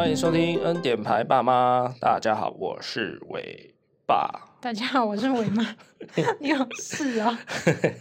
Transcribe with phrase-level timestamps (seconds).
[0.00, 3.74] 欢迎收听恩典牌爸妈，大家好，我是伟
[4.06, 4.48] 爸。
[4.58, 5.76] 大家好，我是伟妈。
[6.40, 7.38] 你有事啊？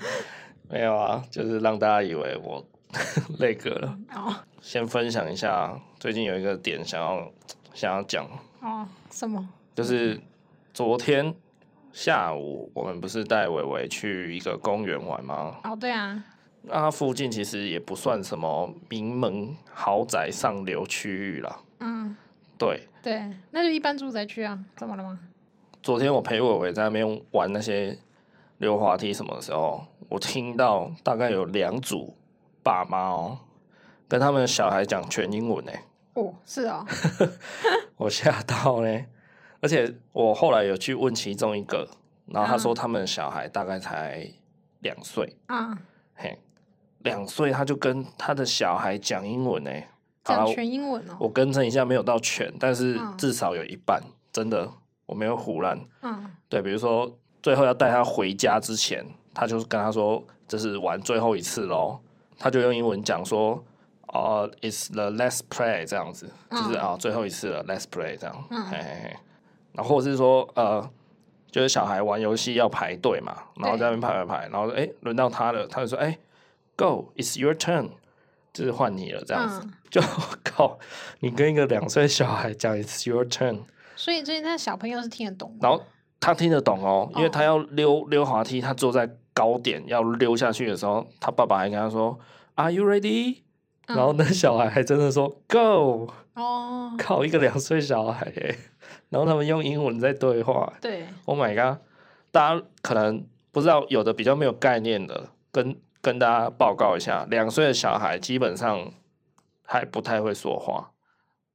[0.71, 2.65] 没有啊，就是让大家以为我
[3.39, 4.00] 累个了。
[4.15, 4.33] 哦。
[4.61, 7.29] 先分享一下，最近有一个点想要
[7.73, 8.25] 想要讲。
[8.61, 9.45] 哦，什么？
[9.75, 10.18] 就是
[10.73, 11.36] 昨天
[11.91, 15.57] 下午，我们不是带伟伟去一个公园玩吗？
[15.65, 16.23] 哦，对啊。
[16.61, 21.59] 那它附近其实也不算什么名门豪宅上流区域啦。
[21.79, 22.15] 嗯，
[22.57, 22.88] 对。
[23.01, 24.57] 对，那就一般住宅区啊。
[24.75, 25.20] 怎么了吗？
[25.82, 27.97] 昨天我陪伟伟在那边玩那些
[28.57, 32.14] 溜滑梯什么的时候，我听到大概有两组
[32.61, 33.39] 爸妈哦，
[34.08, 35.72] 跟他们的小孩讲全英文呢。
[36.16, 37.30] 哦，是啊、哦。
[37.95, 39.06] 我吓到呢，
[39.61, 41.88] 而且我后来有去问其中一个，
[42.25, 44.30] 然后他说他们的小孩大概才
[44.80, 45.80] 两岁啊，
[46.16, 46.38] 嘿。
[47.00, 49.72] 两岁他就跟他的小孩讲英文呢，
[50.23, 51.17] 讲全英文哦。
[51.20, 54.70] 我更正一下，没有到全，但是至少有一半，嗯、真的
[55.06, 55.80] 我没有胡乱。
[56.02, 62.00] 嗯，对，比如说最后要带他回家之前，他就跟他说这是玩最后一次喽，
[62.38, 63.64] 他就用英文讲说，
[64.08, 68.47] 哦、uh,，it's the last play 这样子，嗯、就是啊、哦、最后一次了，last play 这样。
[68.50, 69.16] 嗯，嘿嘿嘿。
[69.73, 70.90] 然后或者是说呃，
[71.52, 76.17] 就是小孩玩游戏要排队嘛，然后在那边排排排，然后哎轮到他了，他就说哎。
[76.78, 77.90] Go, it's your turn，
[78.60, 80.02] 就是换你了，这样子、嗯、就
[80.44, 80.78] 靠
[81.22, 83.62] 你跟一个两岁小孩讲 It's your turn，
[83.96, 85.82] 所以最近他小朋友是听得懂，然后
[86.20, 92.20] 他听得懂哦，因为他要溜溜滑梯，他坐在高点要溜下去的时候，他爸爸还跟他说
[92.56, 93.44] Are you ready？、
[93.88, 98.60] 嗯、然后那小孩还真的说 Go，哦，靠一个两岁小孩耶，
[99.08, 101.80] 然后他们用英文在对话，对，Oh my god，
[102.34, 105.78] 大家可能不知道，有的比较没有概念的跟。
[106.02, 108.92] 跟大家报告一下，两岁的小孩基本上
[109.64, 110.91] 还不太会说话，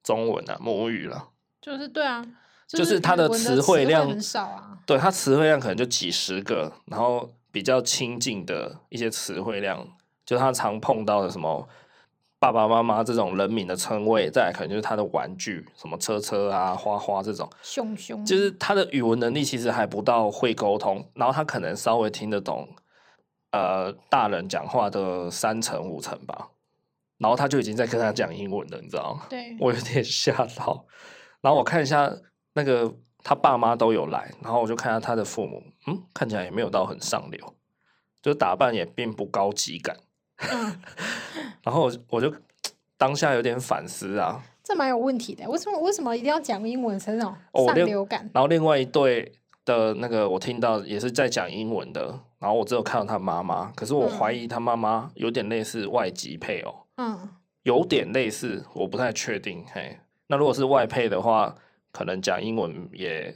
[0.02, 1.30] 中文啊，母语了。
[1.62, 2.22] 就是对啊，
[2.68, 4.78] 就是、他的词汇量很少啊。
[4.84, 9.88] 对，他词汇量可能就几十个，然后比较亲近的一些词汇量，
[10.26, 11.66] 就他常碰到的什么
[12.38, 22.68] 爸爸妈妈这种人名的称谓，再来可能就是他的玩具，什么车车啊、花花这种，熊熊，就是他的语文能力其实还不到会沟通，然后他可能稍微听得懂。
[23.54, 26.48] 呃，大人讲话的三成五成吧，
[27.18, 29.26] 然后他就已经在跟他讲英文了，你知道吗？
[29.30, 30.84] 对，我有点吓到。
[31.40, 32.12] 然后我看一下
[32.54, 37.54] 那个他爸妈都有来，然后我就看下他的父母，嗯，看起来也没有到很上流，
[38.20, 39.96] 就打扮也并不高级感。
[40.38, 40.80] 嗯、
[41.62, 42.34] 然后我我就
[42.98, 47.32] 当下有点反思啊，这蛮有问题的，为什么为什么一定要讲英文才那种
[47.64, 48.26] 上流感？
[48.26, 49.32] 哦、然后另外一对
[49.64, 52.18] 的那个我听到也是在讲英文的。
[52.44, 57.30] 然后我只有看到他妈妈，可是我怀疑他妈妈有点类似外籍配偶，嗯，
[57.62, 59.64] 有点类似，我不太确定。
[59.72, 61.54] 嘿，那如果是外配的话，
[61.90, 63.34] 可能讲英文也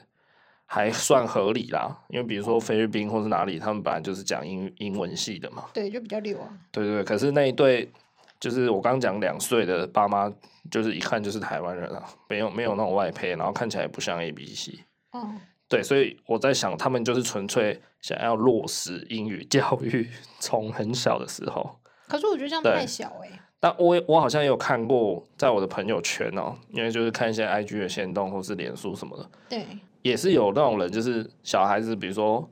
[0.67, 6.47] 还算合理啦，因为比如说菲律宾或是哪里，他们本来就是讲英英文系的嘛，对，就比较溜啊。
[6.71, 7.91] 对对对，可是那一对
[8.39, 10.31] 就是我刚讲两岁的爸妈，
[10.71, 14.81] 就是一看就是台湾人啊，没有没有那种外配，然后看起来也不像 A B C，
[15.15, 15.41] 嗯。
[15.69, 20.09] 对，所以我在想，他们就是纯粹想要落实英语教育，
[20.41, 21.79] 从很小的时候。
[22.09, 23.41] 可是我觉得这样太小哎、欸。
[23.61, 29.67] 但我我好像也有看过，在我的朋友圈哦，因为就是看一些 IG 的限动或是脸书什么的，对，
[30.01, 32.49] 也是有那种人，就是小孩子，比如说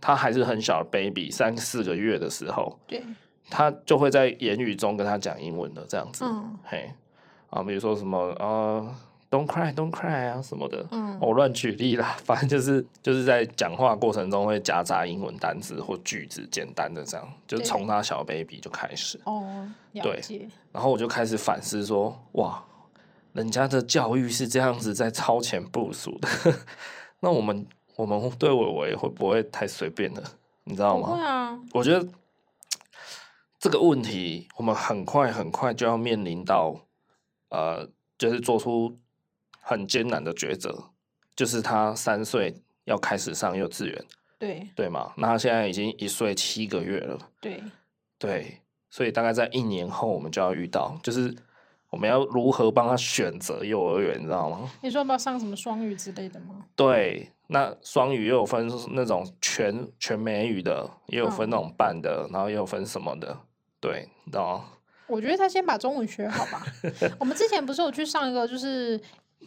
[0.00, 3.02] 他还是很小的 baby，三四个月的时候，对，
[3.50, 6.92] 他就会在言语中跟他讲英文的这样子，嗯，嘿，
[7.50, 8.46] 啊，比如说什么啊。
[8.46, 8.94] 呃
[9.32, 19.18] Don't cry, don't cry 啊什么的，嗯，我乱举例啦，反正就是就是在讲话过程中会夹杂英文单词或句子，简单的这样，就从他小 baby 就开始。
[19.24, 20.20] 哦，对，
[20.70, 22.62] 然后我就开始反思说，哇，
[23.32, 26.28] 人家的教育是这样子在超前部署的，
[27.20, 27.66] 那我们
[27.96, 30.22] 我们对伟伟会不会太随便了？
[30.64, 31.08] 你知道吗？
[31.08, 32.06] 会啊，我觉得
[33.58, 36.76] 这个问题我们很快很快就要面临到，
[37.48, 38.98] 呃，就是做出。
[39.64, 40.90] 很艰难的抉择，
[41.36, 42.54] 就是他三岁
[42.84, 44.04] 要开始上幼稚园，
[44.38, 45.12] 对对嘛？
[45.16, 47.62] 那他现在已经一岁七个月了，对
[48.18, 48.60] 对，
[48.90, 51.32] 所以大概在一年后，我们就要遇到，就是
[51.90, 54.68] 我们要如何帮他选择幼儿园，你知道吗？
[54.82, 56.66] 你说要不要上什么双语之类的吗？
[56.74, 63.38] 对，那双语又有分那种全全美语的，也有分那种半的，嗯、然后也有分什么的，
[63.78, 64.64] 对，你知道吗？
[65.06, 66.66] 我觉得他先把中文学好吧。
[67.20, 69.00] 我们之前不是有去上一个，就是。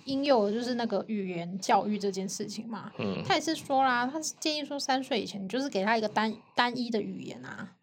[0.06, 7.76] 婴幼儿就是那个语言教育这件事情嘛，嗯，他也是说啦，他是建议说三岁以前你就是给他一个单单一的语言啊。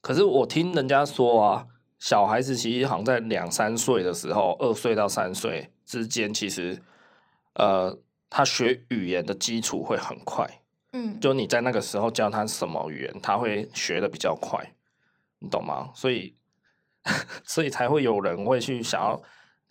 [0.00, 1.66] 可是我听人家说啊，
[1.98, 6.82] 小孩子其实好像在两三岁的时候，二岁到三岁之间，其实
[7.54, 7.98] 呃，
[8.28, 10.60] 他学语言的基础会很快。
[10.92, 14.74] 嗯，就你在那个时候教他什么语言，他会学的比较快，
[15.38, 15.90] 你懂吗？
[15.94, 16.36] 所以，
[17.44, 19.22] 所以才会有人会去想要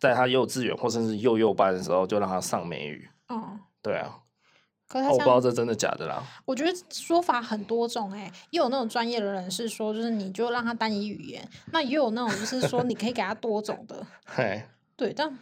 [0.03, 3.07] 在他幼稚园或甚至幼幼班的时候就让他上美语。
[3.29, 4.17] 哦，对啊。
[4.89, 6.21] 可是他我不知道这真的假的啦。
[6.43, 14.05] 我觉得说法很多种哎、欸，又有那种专业的人士说，就是你就让他单一语言，那也有那种就是说你可以给他多种的。
[14.27, 14.63] 嘿，
[14.97, 15.39] 对，但。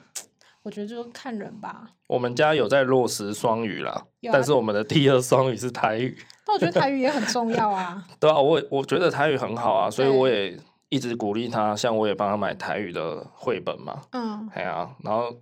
[0.63, 1.90] 我觉得就是看人吧。
[2.06, 6.16] 我们家有在落实双语啦，啊、但是我们的第二双语是台语。
[6.46, 8.06] 但我觉得台语也很重要啊。
[8.22, 10.56] 对啊，我我觉得台语很好啊，所以我也
[10.92, 14.02] 一直鼓励他，像我也帮他买台语的绘本嘛。
[14.12, 15.42] 嗯，哎呀、啊，然后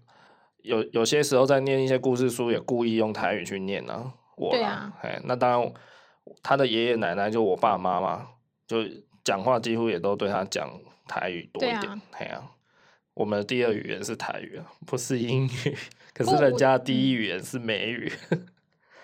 [0.61, 4.13] 有有些时候在念一些故事书，也故意用台语去念呢。
[4.37, 5.73] 我对啊，哎，那当然，
[6.43, 8.27] 他的爷爷奶奶就我爸妈嘛，
[8.67, 8.77] 就
[9.23, 10.69] 讲话几乎也都对他讲
[11.07, 12.01] 台语多一点。
[12.11, 12.55] 哎呀、啊。
[13.15, 15.77] 我们的第二语言是台语啊，不是英语。
[16.15, 18.09] 可是人家第一语言是美语。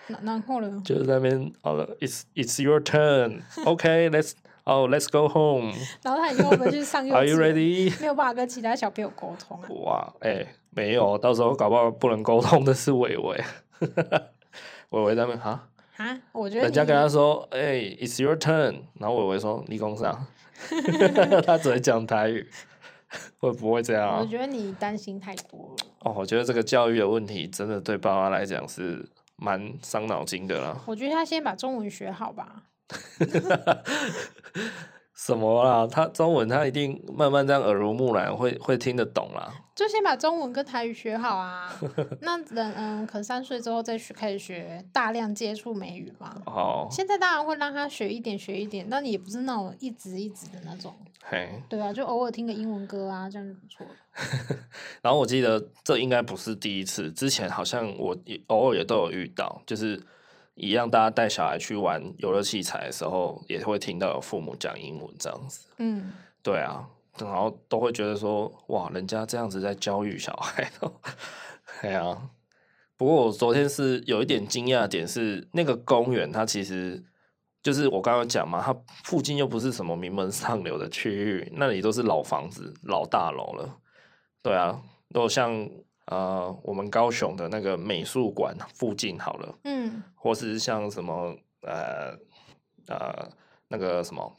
[0.07, 0.81] 然后呢？
[0.85, 3.41] 就是那边，好了，It's It's your turn.
[3.65, 4.31] OK, let's
[4.65, 5.73] oh let's go home.
[6.03, 7.99] 然后他已经我们去上幼稚园 Are you ready?
[8.01, 9.67] 没有办法跟其他小朋友沟通啊。
[9.69, 13.43] 哇，哎、欸，没有，到时候搞不好不能沟通的是伟伟。
[14.91, 15.67] 伟伟在那边哈？
[15.97, 16.19] 啊？
[16.31, 18.81] 我觉得人家跟他说，哎、欸、，It's your turn。
[18.99, 20.27] 然后伟伟说，你讲啥？
[21.47, 22.47] 他只会讲台语。
[23.39, 24.19] 会不会这样啊？
[24.19, 25.75] 我觉得你担心太多了。
[25.99, 29.07] 哦，我觉得这个教育的问题，真的对爸妈来讲是
[29.37, 30.77] 蛮伤脑筋的啦。
[30.85, 32.63] 我觉得他先把中文学好吧。
[35.15, 35.87] 什么啦？
[35.87, 39.51] 他中文他一定慢慢这样耳濡目染，会会听得懂啦。
[39.73, 41.73] 就先把中文跟台语学好啊。
[42.21, 46.35] 那等嗯，可能三岁之后再学开始学大量接触美语嘛。
[46.45, 46.87] 哦。
[46.91, 50.93] 现在当然会让他学一点学一点，但也不是那种一直一直的那种。
[51.23, 51.61] 嘿。
[51.69, 53.87] 对啊，就偶尔听个英文歌啊，这样就不错。
[55.01, 60.03] 然后我记得这应该不是第一次，之前好像我也偶尔也都有遇到，就是。
[60.55, 65.67] 一样，大家带小孩去玩游乐器材的时候，也会听到有父母讲英文这样子。
[65.77, 66.87] 嗯，对啊，
[67.19, 70.71] 然后都会觉得说，哇，人家这样子在教育小孩。
[71.81, 72.29] 对啊，
[72.95, 77.03] 不过我昨天是有一点惊讶的点是，那个公园它其实
[77.61, 78.73] 就是我刚刚讲嘛，它
[79.03, 83.77] 附近又不是什么名门上流的区域，那里都是老房子、老大楼了。
[84.41, 85.69] 对啊，如果像。
[86.05, 92.15] 呃，我们高雄的那个美术馆附近好了，嗯，或是像什么呃
[92.87, 93.29] 呃
[93.69, 94.31] 那个什么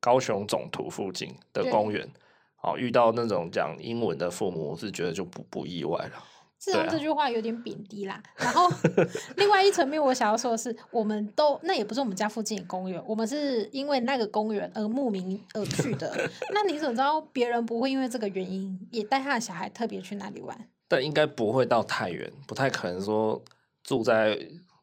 [0.00, 2.08] 高雄总图附近的公园，
[2.56, 6.24] 好遇到那种讲英文的父母，我是觉得就不不意外了。
[6.58, 8.22] 自从这句话有点贬低啦。
[8.36, 8.68] 啊、然后
[9.36, 16.12] 另外一层面，我想要说的是，我们都那也不是我们家附近的公园，我们是因为那个公园而慕名而去的。
[16.52, 20.68] 那你怎么知道别人不会因为这个原因也带他的小孩特别去那里玩？
[20.92, 23.42] 但应该不会到太远，不太可能说
[23.82, 24.38] 住在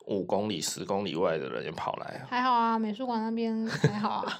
[0.07, 2.25] 五公里、十公里外的人也跑来啊。
[2.27, 4.39] 还好啊，美术馆那边 还好啊，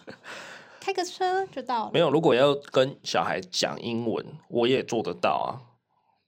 [0.82, 1.92] 开个车就到了。
[1.94, 5.62] 没有，如果要跟小孩讲英文，我也做得到啊。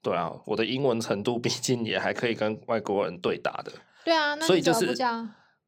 [0.04, 3.72] 对啊，我的英文程度毕竟也还可以跟外国人对打的。
[4.06, 4.96] 对啊，那所以就是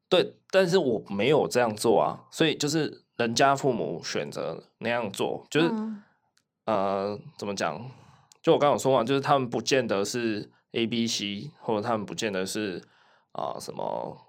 [0.08, 2.20] 对，但是我没有这样做啊。
[2.30, 6.00] 所以就是人家父母选择那样做，就是、嗯、
[6.66, 7.90] 呃，怎么讲？
[8.44, 12.76] 就我刚刚有说嘛，就是他们不见得是 A B C，或者他们不见得是
[13.32, 14.20] 啊、呃、什么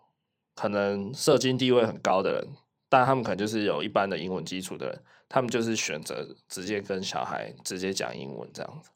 [0.56, 2.48] 可能社经地位很高的人，
[2.88, 8.90] 但他们可能就是有一般的英文基础的人，他们就是选择直接跟小孩直接讲英文这样子，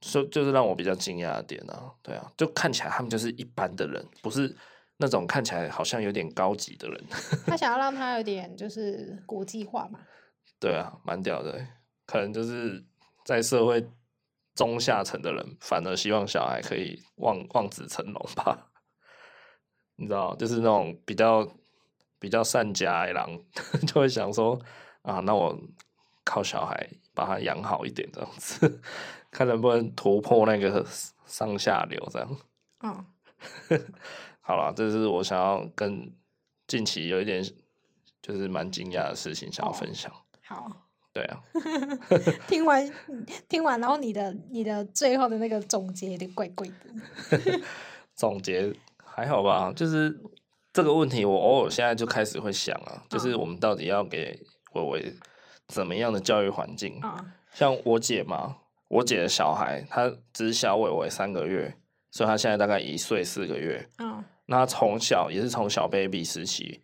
[0.00, 4.56] 所以就是让我比较惊讶的点啊，对啊，就看起来他们就是一般的人，不是
[4.96, 7.04] 那种看起来好像有点高级的人。
[7.44, 10.00] 他想要 让他有点就是国际化嘛？
[10.58, 11.62] 对啊，蛮屌的，
[12.06, 12.82] 可能就是
[13.26, 13.86] 在社会。
[14.54, 18.70] 中下层的人反而希望小孩可以望望子成龙吧，
[19.96, 21.46] 你知道，就是那种比较
[22.18, 23.44] 比较善家的人
[23.86, 24.60] 就会想说
[25.02, 25.58] 啊，那我
[26.24, 28.80] 靠小孩把他养好一点，这样子，
[29.30, 30.86] 看能不能突破那个
[31.26, 32.36] 上下流这样。
[32.82, 33.04] 嗯，
[34.40, 36.14] 好了，这是我想要跟
[36.66, 37.42] 近期有一点
[38.20, 40.12] 就是蛮惊讶的事情想要分享。
[40.12, 40.91] 哦、好。
[41.12, 41.42] 对啊，
[42.48, 42.90] 听完
[43.46, 47.60] 听完，然后你的你的最后的那个总结有点怪怪的。
[48.16, 50.18] 总结还好吧，就是
[50.72, 54.40] 这个问题，我偶尔现在就开始会想啊，就是我们到底要给
[54.72, 55.14] 伟伟
[55.68, 56.98] 怎么样的教育环境？
[57.02, 58.56] 啊，像我姐嘛，
[58.88, 61.76] 我姐的小孩她只小伟伟三个月，
[62.10, 63.86] 所以她现在大概一岁四个月。
[63.98, 66.82] 嗯，那他从小也是从小 baby 时期，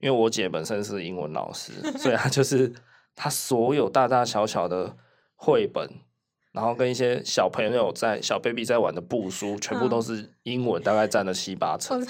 [0.00, 2.72] 因为我姐本身是英文老师，所以她就是。
[3.14, 4.96] 他所有大大小小的
[5.36, 5.90] 绘本，
[6.52, 12.04] 然后跟一些小朋友在小 baby 在玩的布书，全部都是英文，大概占了七八成。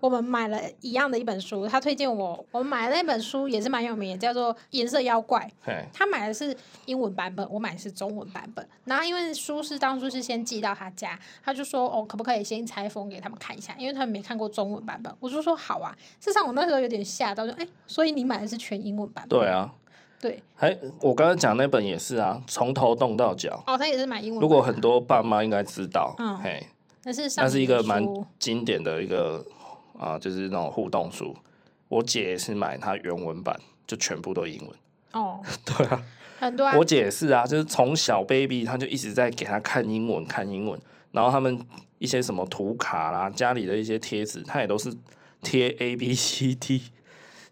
[0.00, 5.50] 我们买了一样的一本书，他推荐我，我们买的那本书也是蛮有名的，叫做《颜色妖怪》。
[5.92, 8.66] 他买的是英文版本，我买的是中文版本。
[8.84, 13.74] 然后因为书是当初是先寄到他家，他就说哦，可不可以先拆封给他们看一下？
[13.76, 15.12] 因为他们没看过中文版本。
[15.18, 15.92] 我就说好啊。
[16.20, 19.40] 事实上我那时候有点吓到，就哎，所以你买的是全英文版本？
[19.40, 19.74] 对啊，
[20.22, 20.42] 对。
[20.56, 23.62] 哎，我刚刚讲那本也是啊，从头动到脚。
[23.66, 24.40] 哦，他也是买英文版。
[24.40, 26.66] 如果很多爸妈应该知道，嗯，嘿，
[27.02, 28.02] 那是那是一个蛮
[28.38, 29.44] 经典的一个。
[29.98, 31.36] 啊，就是那种互动书，
[31.86, 34.70] 我姐也是买它原文版，就全部都英文。
[35.12, 36.02] 哦， 对啊，
[36.40, 36.76] 很多、啊。
[36.76, 40.80] 我姐也是啊，就是从小 baby，她就一直在给她看英文，看英文。
[41.12, 41.56] 然后他们
[41.98, 44.92] 一些什么图卡啦，家里的一些贴纸，她也都是
[45.40, 46.82] 贴 A B C D，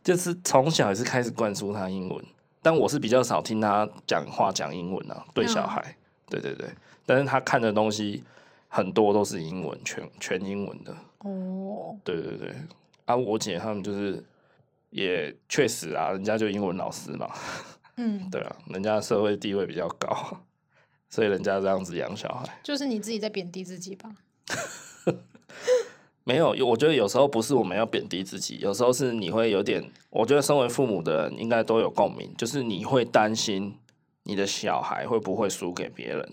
[0.03, 2.25] 就是从小也是开始灌输她英文。
[2.63, 5.97] 但我是比较少听他讲话讲英文啊，对小孩，嗯、
[6.29, 6.69] 对对对。
[7.07, 8.23] 但是他看的东西
[8.69, 10.95] 很多都是英文，全全英文的。
[11.19, 12.55] 哦，对对对，
[13.05, 14.23] 啊，我姐他们就是
[14.91, 17.29] 也确实啊，人家就英文老师嘛，
[17.97, 20.41] 嗯， 对啊，人家社会地位比较高，
[21.09, 24.11] 所以人家这样子养小孩，就是你自己在贬低自己吧？
[26.25, 33.77] 没有，我觉得有时候不是我们要贬低自己，有时候是你会有点，我觉得身为父母的人应该都有共鸣，就是你会担心
[34.25, 36.33] 你的小孩会不会输给别人，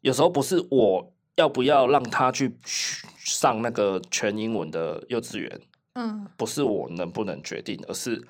[0.00, 1.12] 有时候不是我。
[1.36, 5.60] 要不要让他去上那个全英文的幼稚园？
[5.94, 8.22] 嗯，不是我能不能决定，而是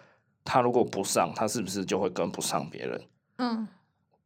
[0.45, 3.01] 他如果不上，他是不是就会跟不上别人？
[3.39, 3.67] 嗯，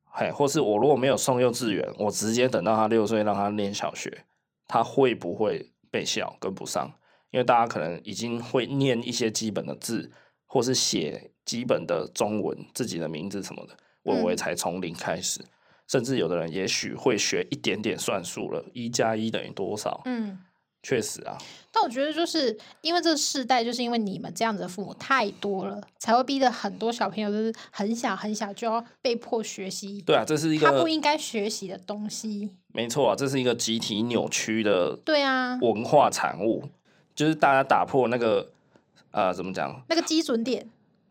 [0.04, 4.26] 嘿，或是我如果没有送幼稚园，我直接等到他六岁让他念小学，
[4.68, 6.90] 他会不会被笑跟不上？
[7.30, 10.10] 因为大家可能已经会念一些基本的字，
[10.46, 15.40] 或是写基本的中文，自己的名字什么的，我我才从零开始。
[15.42, 15.50] 嗯
[15.86, 20.00] 甚至有的人也许会学一点点算术了，一加一等于多少？
[20.06, 20.38] 嗯，
[20.84, 21.36] 确实啊。
[21.72, 30.00] 但我觉得就是因为这个世代，就是因为你们这样子的父母太多了，才会逼得很多小朋友就是很小很小就要被迫学习。
[30.02, 32.50] 对啊，这是一个他不应该学习的东西。
[32.72, 34.94] 没错啊，这是一个集体扭曲的。
[35.04, 36.62] 对啊，文化产物，
[37.12, 38.52] 就是大家打破那个
[39.10, 39.82] 呃，怎么讲？
[39.88, 40.68] 那个基准点。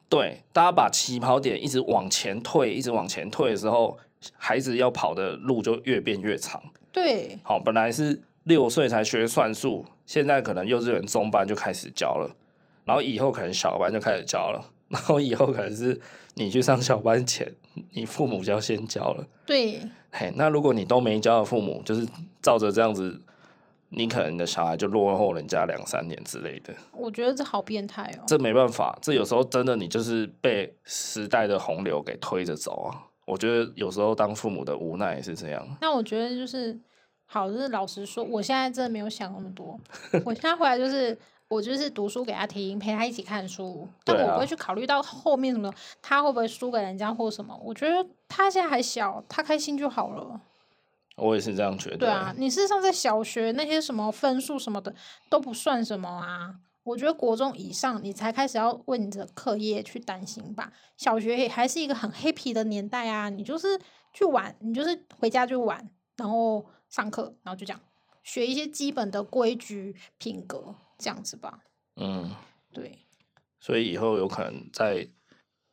[0.08, 4.00] 对，大家把起跑点一直往前退，一直往前退的时候。
[4.38, 6.63] 孩子要跑的路就越变越长。
[6.94, 12.36] 对，好，本来是六岁才学算术，现在可能幼稚园中班就开始教了，
[12.86, 16.00] 然后以后可能小班就开始教了， 然后以后可能是
[16.36, 17.54] 你去上小班前，
[17.92, 19.26] 你父母就要先教了。
[19.46, 19.80] 对，
[20.12, 22.08] 嘿，那如果你都没教的父母，就是
[22.42, 23.22] 照着这样子，
[23.90, 26.74] 你可能你的小孩就落后人家两三年之类的。
[26.92, 28.24] 我觉得这好变态哦。
[28.28, 33.08] 这没办法，这有时候真的你就是被时代的洪流给推着走啊。
[33.26, 35.66] 我觉得有时候当父母的无奈也是这样。
[35.80, 36.78] 那我觉得就是
[37.34, 39.80] 好，就是老实说，我现在真的没有想那么多。
[40.24, 47.60] 我现在回来就是我就是读书给他听，陪他一起看书，但我不会去考虑到后面什么他会不会输给人家或什么。
[47.63, 50.40] 我觉得他现在还小，他开心就好了。
[51.16, 51.98] 我也是这样觉得。
[51.98, 54.94] 对啊，你事实上在小学那些什么分数什么的
[55.32, 56.54] 都不算什么啊。
[56.84, 60.72] 我觉得国中以上，你才开始要为你的课业去担心吧。
[60.98, 63.80] 小学也还是一个很 happy 的年代啊，你就是
[64.13, 66.63] 去玩，你就是回家就玩，然后
[66.94, 67.82] 上课，然后就这样
[68.24, 71.60] 学一些基本的规矩、品格这样子吧。
[71.96, 72.30] 嗯，
[72.72, 73.00] 对。
[73.60, 75.10] 所以以后有可能在。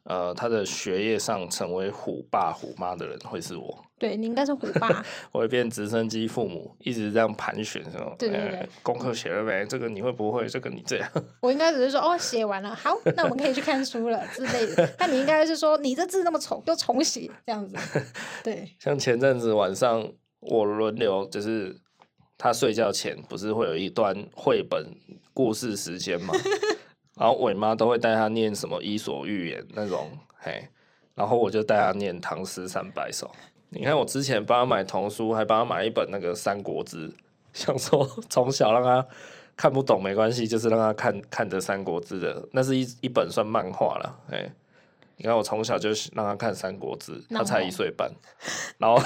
[0.05, 3.85] 呃，他的学业上成为虎爸虎妈的人会是我。
[3.99, 5.05] 对，你应该是虎爸。
[5.31, 8.15] 我会变直升机父母，一直这样盘旋，是吗？
[8.19, 8.69] 对对对。
[8.83, 9.65] 功课写了没？
[9.67, 10.49] 这个你会不会？
[10.49, 11.09] 这个你这样。
[11.43, 14.91] 我应该只是说，哦，写完了，好，那我们可以去看书了之类的。
[14.99, 17.77] 那你应该是说，你这字那么丑，又重写这样子。
[18.43, 18.75] 对。
[18.79, 21.77] 像前阵子晚上，我轮流就是
[22.37, 24.87] 他睡觉前，不是会有一段绘本
[25.33, 26.35] 故事时间嘛？
[27.17, 30.67] 然后伟妈都会带他念什么《伊索寓言》那种，嘿，
[31.15, 33.27] 然后我就带他念《唐诗三百首》。
[33.69, 37.09] 你看我之前帮他买童书，还帮他买一本那个《三国志》，
[37.53, 39.07] 想说从小让他
[39.55, 44.51] 看不懂没关系，就是让他看看着《三国志》的，那是一一本算漫画了，嘿。
[45.17, 48.11] 你看我从小就让他看《三国志》，他才一岁半，
[48.79, 48.99] 然后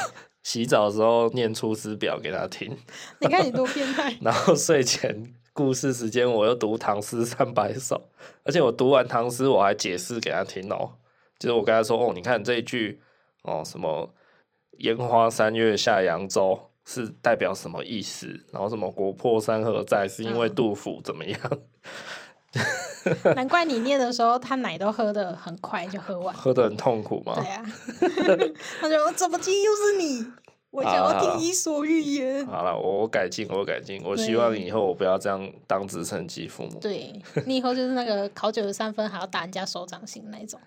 [0.45, 2.79] 洗澡的时候念《出师表》给他听。
[3.19, 4.17] 你看你多变态。
[4.23, 5.35] 然后睡前。
[5.57, 8.09] 故事时间，我又读唐诗三百首，
[8.43, 10.95] 而且我读完唐诗，我还解释给他听哦。
[11.39, 13.01] 就是我跟他说，哦，你看这一句，
[13.43, 14.13] 哦，什么
[14.79, 18.27] “烟花三月下扬州”是代表什么意思？
[18.51, 21.39] 然后什么“国破山河在”是因为杜甫怎么样？
[23.35, 27.35] 难怪你念的时候，他奶都喝的很快就喝完，喝的很痛苦吗？
[27.37, 27.65] 对啊，
[28.81, 30.27] 他说怎么今天又是你？
[30.71, 32.45] 我想要听《伊索寓言》。
[32.47, 34.03] 好了，我我改进，我改进。
[34.05, 36.81] 我希望以后我不要这样当直升机父母。
[36.81, 37.15] 对，
[37.47, 40.59] 你以后就是那个考九十三分还要打人家手掌心那一种。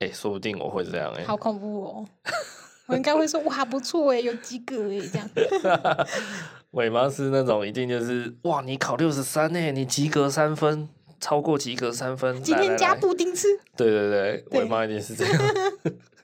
[0.00, 1.24] 哎、欸，说不定我会这样哎、欸。
[1.24, 2.06] 好恐怖哦！
[2.84, 5.26] 我应该会说哇，不错哎，有及格哎，这样。
[6.72, 10.86] 尾妈是那种一定就是哇，你考六十三哎，你及格三分，
[11.20, 13.48] 超过及格三分，今天加布丁吃。
[13.76, 15.42] 对对对，我妈一定是这样。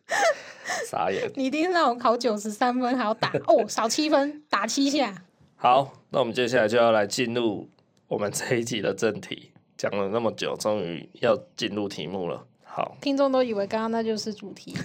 [0.88, 1.30] 傻眼！
[1.36, 5.14] 你一定是那种考九十三分还要打 哦，少七分打七下。
[5.56, 7.68] 好，那我们接下来就要来进入
[8.08, 9.50] 我们这一集的正题。
[9.76, 12.46] 讲了那么久，终于要进入题目了。
[12.64, 14.76] 好，听众都以为刚刚那就是主题。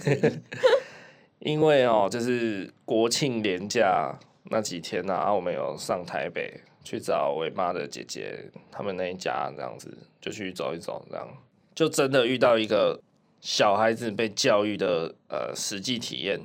[1.40, 4.18] 因为哦，就是国庆连假
[4.50, 11.28] 那几天呢、啊，我们有上台北去找伟妈的姐姐他们那一家，这样子就去走一走，这样
[11.74, 13.00] 就真的遇到一个。
[13.40, 16.40] 小孩子被教育的呃实际体验，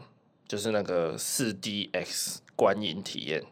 [0.47, 3.43] 就是那个四 DX 观影体验，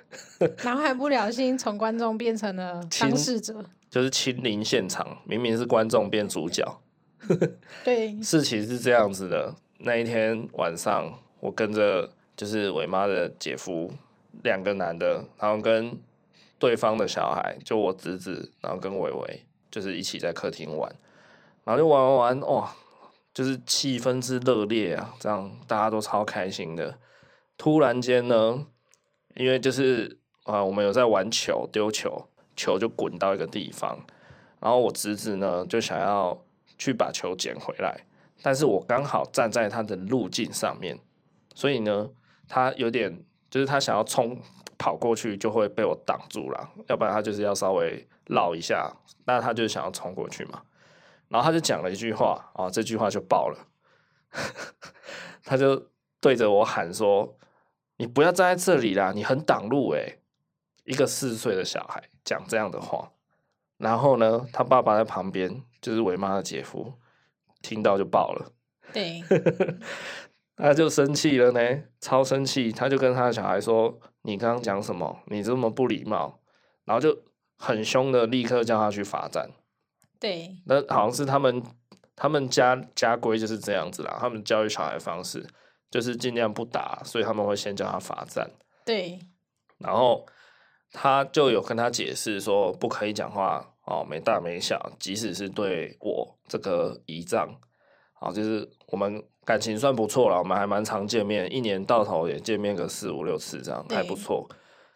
[0.64, 6.64] 然后还不小心从观众变成了当事者，就是亲临现场，明明是观众变主角。
[7.84, 13.92] 对， 事情是这样子的，那一天晚上，我跟着就是伟妈的姐夫
[14.42, 15.94] 两个男的，然后跟
[16.58, 20.90] 对方的小孩，就我侄子，然后跟伟伟，就是一起在客厅玩，
[21.64, 22.72] 然后就玩玩玩，哇！
[23.34, 26.98] 就是气氛之热烈啊，这样大家都超开心的。
[27.58, 28.66] 突然间呢，
[29.34, 33.98] 因为就是啊，我们有在玩球，丢球，球就滚到一个地方，
[34.58, 36.42] 然后我侄子呢就想要
[36.78, 38.06] 去把球捡回来，
[38.40, 40.98] 但是我刚好站在他的路径上面，
[41.54, 42.08] 所以呢，
[42.48, 44.40] 他有点就是他想要冲
[44.78, 48.90] 跑过去就会被我挡住了，要不然他就是要稍微绕一下，
[49.24, 50.62] 那他就想要冲过去嘛。
[51.28, 53.66] 然后他就讲了一句话啊，这句话就爆了，
[55.44, 57.36] 他就对着我喊说
[57.98, 60.20] ：“你不要站在这里啦，你很挡路诶。”
[60.84, 63.10] 一个四岁的小孩讲这样的话，
[63.76, 66.94] 然后呢，他爸爸在旁边，就是伟妈的姐夫，
[67.60, 68.52] 听到就爆了，
[68.92, 69.20] 对，
[70.56, 75.20] 他就生气了呢，超生气，他就跟他的小孩说：“你刚刚讲什么？
[75.26, 76.40] 你这么不礼貌。”
[76.86, 77.16] 然后就
[77.58, 79.50] 很凶的立刻叫他去罚站。
[80.18, 81.62] 对，那好像是他们
[82.14, 84.16] 他们家家规就是这样子啦。
[84.18, 85.46] 他们教育小孩方式
[85.90, 88.50] 就是尽量不打，所以他们会先叫他罚站。
[88.84, 89.18] 对，
[89.78, 90.24] 然后
[90.92, 97.60] 他就有跟他解释说，不可以讲话哦，没大没小，即使是对我这个姨丈，
[98.18, 104.48] 好，就是我们感情算不错了，我们还蛮常见面，一年到头也见面个四五六次这样，还不错。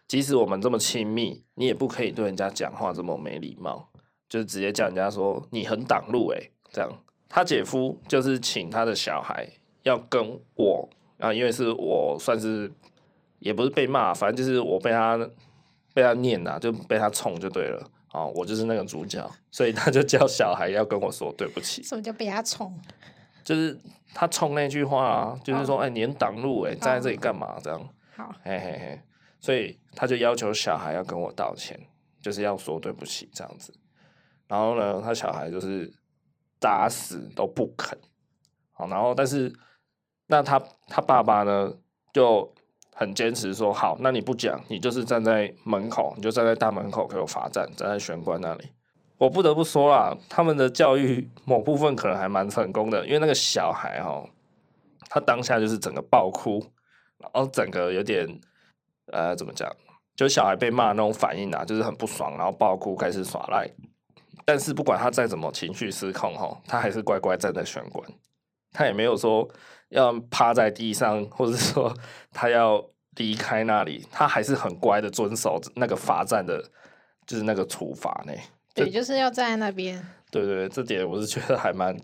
[0.09, 3.89] 即使我们这么亲密，你也不可以对人家讲话这么没礼貌。
[4.29, 6.89] 就是直接叫人家说你很挡路诶，这样
[7.29, 9.45] 他姐夫就是请他的小孩
[9.83, 12.71] 要跟我啊，因为是我算是
[13.41, 15.19] 也不是被骂，反正就是我被他
[15.93, 21.83] 被他念呐，就被他冲就对了啊，我就是那个主角，所以他就叫小孩要跟我说对不起。
[21.83, 22.73] 什么叫被他冲？
[23.45, 23.79] 就是
[24.15, 27.59] 他冲那句话啊，就是说哎，你很挡路哎，站在这里干嘛？
[27.63, 27.81] 这样
[28.17, 29.01] 好，嘿嘿嘿，
[29.41, 31.79] 所以他就要求小孩要跟我道歉，
[32.21, 33.73] 就是要说对不起这样子。
[34.47, 35.93] 然后呢，他小孩就是
[36.59, 37.99] 打死都不肯，
[38.73, 39.53] 好，然后但是
[40.27, 41.73] 那他他爸爸呢
[42.13, 42.53] 就
[42.93, 48.69] 很坚持说，好，那你不讲，你就是站在门口，你就站在大门口给我罚站，站在玄关那里。
[49.21, 54.25] 我不得不说啦，他们的教育某部分可能还蛮成功的，因为那个小孩哈，
[55.11, 56.59] 他当下就是整个爆哭，
[57.19, 58.27] 然后整个有点
[59.13, 59.71] 呃怎么讲，
[60.17, 63.69] 就小孩被骂那种反应啊，就是很不爽，然后爆哭开始耍赖。
[64.47, 68.11] 但是不管他再怎么情绪失控，哈，他还是乖乖站在玄关，
[68.73, 69.47] 他也没有说
[69.91, 71.95] 要趴在地上，或者说
[72.33, 72.83] 他要
[73.17, 76.71] 离开那里，他还是很乖的遵守那个罚站的，
[77.27, 78.33] 就是那个处罚呢。
[78.75, 80.01] 对，就是要站在那边。
[80.31, 81.97] 对对对，这点我是觉得还蛮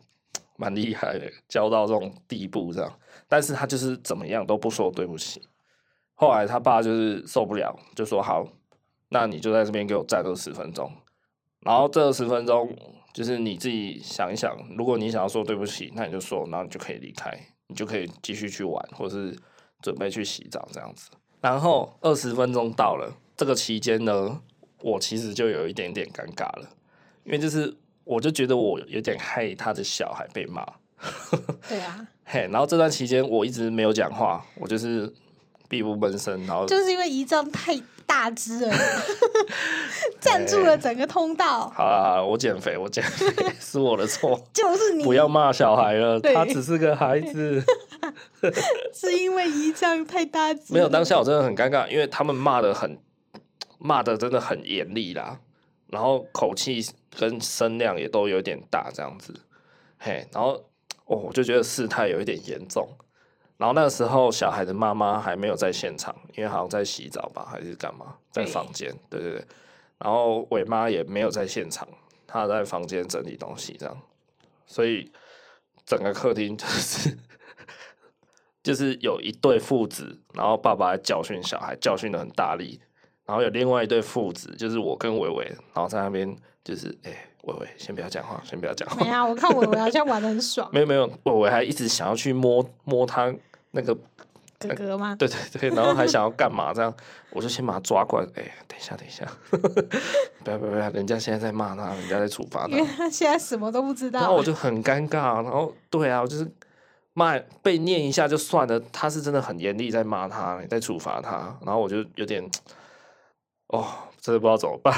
[0.57, 2.99] 蛮厉害的，教到这种地步这样。
[3.29, 5.43] 但是他就是怎么样都不说对不起。
[6.15, 8.47] 后来他爸就是受不了，就说好，
[9.11, 10.91] 那你就在这边给我站二十分钟。
[11.61, 12.75] 然后这十分钟
[13.13, 19.37] 就是你自己想一想，如果你想要说对不起，那你就说，然后你就可以离开，你就可以继续去玩，或是
[19.83, 21.11] 准备去洗澡这样子。
[21.41, 24.41] 然后二十分钟到了，这个期间呢，
[24.81, 26.69] 我其实就有一点点尴尬了，
[27.25, 30.65] 因为就是我就觉得我有点害他的小孩被骂。
[31.69, 32.07] 对啊。
[32.25, 35.13] 嘿，然后这段期间我一直没有讲话，我就是
[35.69, 38.75] 闭不闷声，然后就是因为姨丈太大只了，
[40.21, 41.69] 占住了整个通道。
[41.71, 43.27] 好了好了，我减肥，我减肥
[43.61, 47.63] 是我的错， 就是你不要骂小孩了，他只是个孩子。
[48.93, 50.73] 是因为姨丈太大只。
[50.73, 52.99] 没有，当下我真的很尴尬，因为他们骂的很，
[53.87, 55.41] 骂的真的很严厉啦，
[55.87, 56.85] 然后口气
[57.17, 59.33] 跟声量也都有点大，这样子。
[59.99, 60.53] 嘿，然后
[61.07, 62.89] 哦，我就觉得事态有一点严重。
[63.57, 68.95] 然后那个时候，小孩的妈妈还没有在现场，因为好像在洗澡吧，还是干嘛，在房间。
[69.09, 69.45] 对对对。
[69.99, 71.89] 然后伟妈也没有在现场，
[72.27, 73.97] 她在房间整理东西，这样。
[74.67, 75.11] 所以
[75.87, 77.19] 整个客厅 就是
[78.63, 82.81] 就是有一对父子，然后爸爸在教训小孩，教训的很大力。
[83.27, 86.35] 然后有另外一对父子，就是我跟伟伟，然后在那边
[86.65, 87.13] 就是哎。
[87.47, 89.05] 伟伟，先不要讲话，先不要讲话。
[89.05, 90.69] 没啊，我看伟伟好像玩的很爽。
[90.75, 93.33] 没有没有，伟伟还一直想要去摸摸他
[93.71, 93.95] 那个
[94.59, 95.15] 哥哥吗？
[95.17, 96.75] 对对对，然后还想要干嘛？
[96.75, 96.93] 这样，
[97.31, 98.27] 我就先把他抓过来。
[98.35, 99.25] 哎，等一下，等一下，
[100.43, 102.77] 不要不要不要，人家现在在骂他，人家在处罚他。
[102.77, 104.19] 因为他现在什么都不知道。
[104.19, 105.41] 然后我就很尴尬。
[105.41, 106.51] 然后对啊，我就是
[107.13, 111.57] 骂被念一下就算了，他是真的很严厉在骂他，在处罚他。
[111.65, 112.45] 然后我就有点，
[113.69, 113.87] 哦，
[114.21, 114.95] 真的不知道怎么办。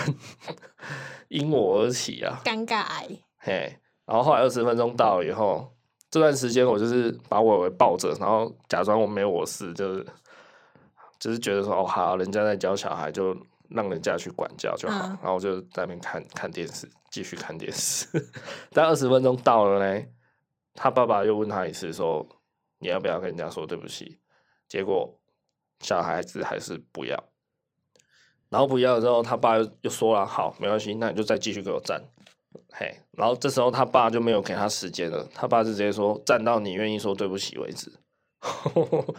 [1.29, 3.09] 因我而起啊，尴尬癌。
[3.39, 5.71] 嘿，然后后来二十分钟到了以后，
[6.11, 10.07] 这段时间我就是把伟伟抱着，然后假装我没有我事，就是
[11.19, 13.37] 就是觉得说哦好，人家在教小孩，就
[13.69, 15.07] 让人家去管教就好。
[15.07, 18.07] 嗯、然后我就在那边看看电视，继续看电视。
[18.73, 20.05] 但二十分钟到了呢，
[20.75, 22.27] 他爸爸又问他一次说，
[22.79, 24.19] 你要不要跟人家说对不起？
[24.67, 25.19] 结果
[25.81, 27.28] 小孩子还是不要。
[28.51, 32.03] 然后不要了之后，他爸又又说了：“好，没关系，那你就再继续给我站。”
[32.73, 37.93] 嘿，然后这时候他爸就没有给他时间了，他爸就直接说：“站到你愿意说对不起为止。”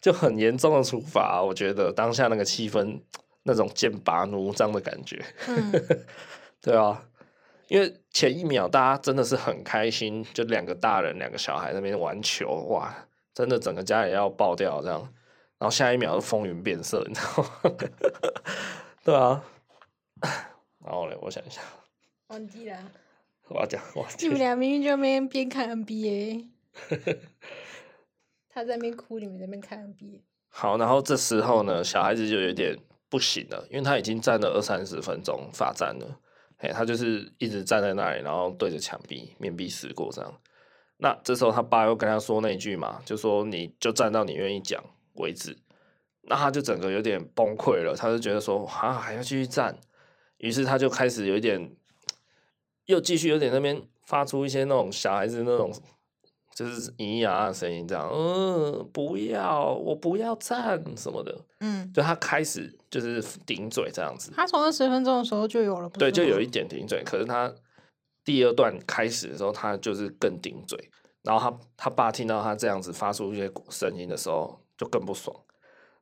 [0.00, 3.00] 就很严重的处罚，我觉得当下那个气氛，
[3.42, 5.72] 那种剑拔弩张的感觉，嗯、
[6.62, 7.02] 对啊，
[7.68, 15.06] 因为前一秒大家真的是很开心，就两个大人两个小孩在那边玩球，哇，真的整个家也要爆掉这样。
[15.60, 17.50] 然后下一秒就风云变色，你知道吗？
[19.04, 19.44] 对啊，
[20.82, 21.60] 然后嘞，我想一下，
[22.28, 22.78] 忘记了。
[23.48, 26.46] 我要讲，我你们俩明明就边边看 NBA，
[28.48, 30.22] 他在那边哭，你们在那边看 NBA。
[30.48, 32.74] 好，然后这时候呢，小孩子就有点
[33.10, 36.20] 不行了，因为他已经站了二三十分钟罚站了，
[36.56, 40.40] 哎，他就是一直站在那里，然后对着墙壁面壁思过这样。
[40.96, 44.82] 那这时候他爸又跟他说那句嘛，就说你就站到你愿意讲。
[45.20, 45.56] 为止，
[46.22, 49.78] 那他就整个有点崩溃了，他就觉得说啊还要继续站，
[50.38, 51.72] 于是他就开始有一点，
[52.86, 55.72] 又继续有点那边发出一些那种小孩子那种
[56.54, 64.30] 就是咿呀的声音，这样，嗯，不要，我不要站什么的，嗯，就他开始就是顶嘴这样子。
[64.34, 67.50] 他从二十分钟的时候就有了，对，就有一点顶嘴，可是他
[68.24, 70.90] 第二段开始的时候，他就是更顶嘴，
[71.22, 74.59] 然后他他爸听到他这样子发出一些声音的时候。
[74.80, 75.36] 就更不爽，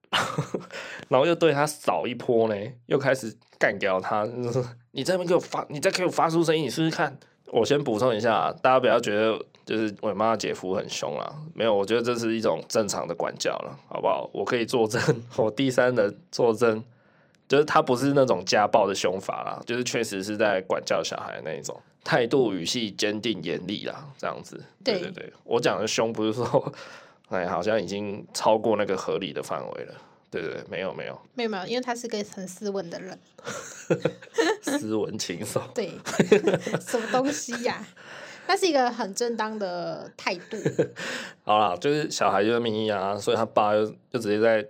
[1.11, 2.55] 然后又对他扫一波呢，
[2.87, 4.25] 又开始干掉他。
[4.25, 7.19] 就是、你在那边给我发，你再给我发出声音，你试试看。
[7.47, 9.37] 我先补充一下，大家不要觉得
[9.67, 14.31] 就是伟妈姐夫很凶啊，没有，我觉得这是一种正常的管教了，好不好？
[14.33, 15.03] 我可以作证，
[15.35, 16.85] 我第三人作证，
[17.49, 24.63] 就是他不是那种家暴的凶法啦，就是确实是在管教小孩的那一种态度语气坚定严厉啦，这样子。
[24.85, 26.73] 对对对，我讲的凶不是说。
[27.29, 29.95] 哎，好像已经超过那个合理的范围了。
[30.31, 33.19] 对对对，没有没有，没有没有，因为他是个很斯文的人，
[34.61, 35.63] 斯文轻松。
[35.75, 35.93] 对，
[36.87, 37.89] 什么东西呀、啊？
[38.47, 40.59] 那是一个很正当的态度。
[41.45, 44.63] 好啦，就是小孩就是名义啊，所以他爸就就直接在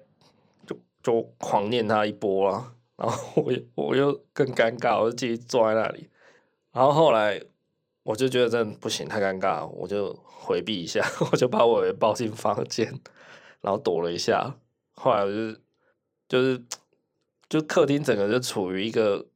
[0.65, 6.09] 就就狂念他一波啊，然后我我又更尴尬，我就继续坐在那里，
[6.73, 7.41] 然后后来
[8.09, 10.19] 我就觉得真的不行，太尴尬，我就。
[10.49, 12.87] 回避一下， 我就把我抱进房间，
[13.61, 14.55] 然后躲了一下。
[14.95, 15.61] 后来我就是
[16.27, 16.65] 就是
[17.51, 19.27] 就客厅整个就处于一个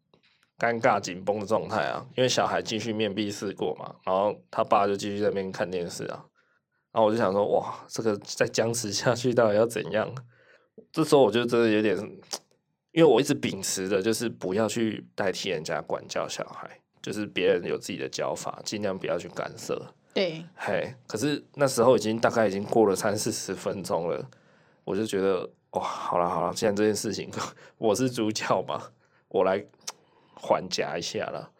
[0.59, 6.25] 尴尬紧绷的状态啊，因为小孩继续面壁思过嘛，然后他爸就继续在那边看电视啊。
[6.93, 10.11] 然后我就想说，哇，这个再僵持下去到底要怎样？
[10.91, 11.95] 这时候我就真的有点，
[12.93, 19.93] 因为我一直秉持的就是不要去代替人家管教小孩，就是别人有自己的教法，尽量不要去干涉。
[20.15, 24.25] 对，嘿，可是那时候已经大概已经过了三四十分钟了，
[24.85, 27.31] 我就觉得哇，好了好了，既然这件事情
[27.79, 28.81] 我是主角嘛，
[29.29, 29.65] 我来
[30.35, 31.51] 缓夹一下了。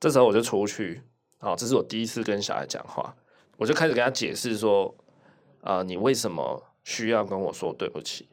[0.00, 1.02] 这时候我就出去，
[1.38, 3.14] 好，这是我第一次跟小孩讲话，
[3.58, 4.94] 我就开始跟他解释说，
[5.60, 8.26] 啊、呃，你为什么需要跟我说对不起？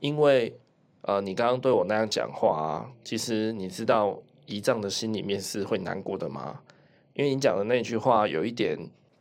[0.00, 0.58] 因为
[1.02, 4.18] 呃，你刚刚对我那样讲话啊，其实你知道
[4.50, 6.60] 姨丈的心里面是会难过的吗？
[7.14, 8.76] 因为你讲的那句话有一点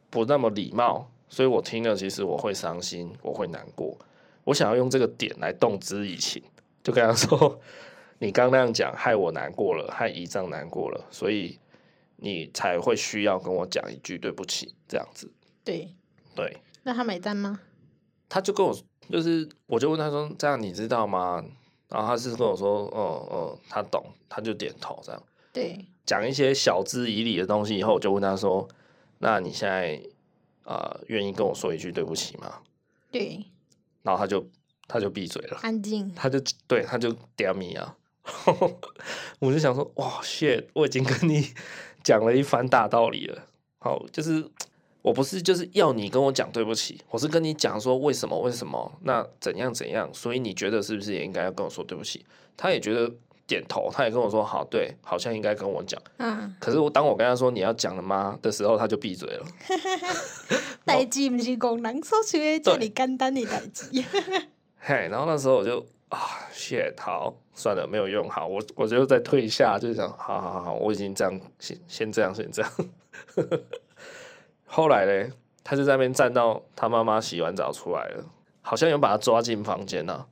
[0.09, 3.97] 不那么礼貌，所以我听了其实我会伤心，我会难过。
[4.45, 6.41] 我想要用这个点来动之以情，
[6.83, 7.59] 就跟他说
[8.17, 11.59] ：“你刚那样讲，害我难过了，害姨丈难过了，所以
[12.15, 15.31] 你才会需要跟我讲一句对不起，这样子。”
[15.63, 15.93] 对
[16.35, 16.57] 对。
[16.83, 17.59] 那他买单吗？
[18.27, 18.75] 他就跟我
[19.09, 21.43] 就是，我就问他说：“这样你知道吗？”
[21.89, 25.21] 然后他是跟我说：“哦哦，他懂。”他就点头这样。
[25.51, 25.85] 对。
[26.05, 28.67] 讲一些晓之以理的东西以后，我就问他说
[29.19, 30.01] ：“那你现在
[30.63, 32.59] 啊，愿意跟我说一句对不起吗？”
[33.11, 33.45] 对。
[34.03, 34.45] 然后他就
[34.87, 36.13] 他就闭嘴了，安静。
[36.15, 37.95] 他就对他就点米啊，
[39.39, 40.65] 我就想说：“哇，shit！
[40.73, 41.43] 我已经跟你
[42.03, 43.47] 讲了一番大道理了。
[43.79, 44.47] 好，就是
[45.01, 52.25] 我不是就是要你跟我讲对不起，我是跟你讲说为什么为什么，那怎样怎样，所以你觉得是不是也应该要跟我说对不起？”
[52.57, 53.11] 他也觉得。
[53.49, 55.99] 点头，他也跟我说好，对，好像应该跟我讲。
[56.17, 59.45] 嗯，可是我当我跟他说你要讲了吗的时候，他就闭嘴了。
[60.85, 63.89] 代志不是工人所想的这里简单的代志。
[64.77, 66.19] 嘿，然后那时候我就啊
[66.53, 72.71] ，shit，好，算了，没有用，好，我我就再退下，就想，好好好，我已经这样，先先这样，先这样。
[74.71, 78.23] 后来呢，他就在那边站到他妈妈洗完澡出来了，
[78.61, 80.27] 好像有把他抓进房间了。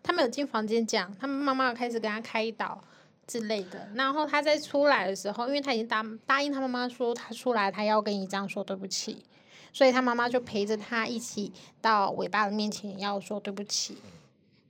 [0.00, 2.80] 他没有进房间讲，他们妈妈开始跟他开导
[3.26, 3.88] 之类的。
[3.96, 9.24] 然后他在出来的时候，因为他已经答答应他妈妈说他出来他要跟姨丈说对不起，
[9.72, 13.98] 所以他妈妈就陪着他一起到伟爸的面前要说对不起。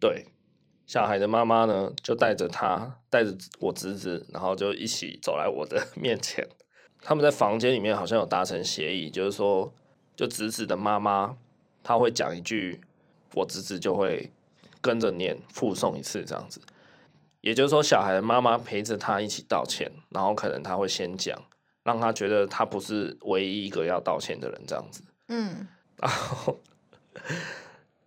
[0.01, 0.25] 对，
[0.87, 6.49] 小孩的妈妈呢就带着他带着我侄子，然后就一起走来我的面前。
[7.03, 9.73] 他们在房间里面好像有达成协议，就是说，
[10.17, 11.37] 就侄子的妈妈
[11.83, 12.81] 他会讲一句，
[13.35, 14.31] 我侄子就会。
[14.83, 16.59] 跟着念，附送一次这样子，
[17.43, 21.39] 也就是说，小孩的妈妈陪着他一起道歉，然后可能他会先讲，
[21.83, 25.03] 让他觉得他不是唯一一个要道歉的人这样子。
[25.29, 26.59] 嗯，然后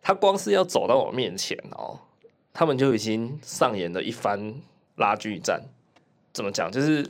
[0.02, 2.00] 他光是要走到我面前哦，
[2.52, 4.56] 他们就已经上演了一番
[4.96, 5.62] 拉锯战。
[6.34, 6.72] 怎么讲？
[6.72, 7.08] 就是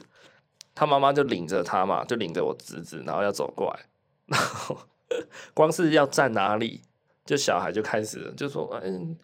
[0.75, 3.79] 他妈妈就领着他嘛，就领着我侄子，然后要走过来，
[4.27, 4.77] 然后
[5.53, 6.81] 光是要站哪里，
[7.25, 9.17] 就小孩就开始了就说：“嗯。”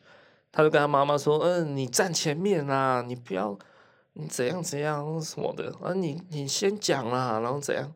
[0.52, 3.56] 他就跟他妈妈说：“嗯，你站前面啊，你不要
[4.14, 7.94] 你怎样怎样什么的啊，你你先讲啦，然后怎样，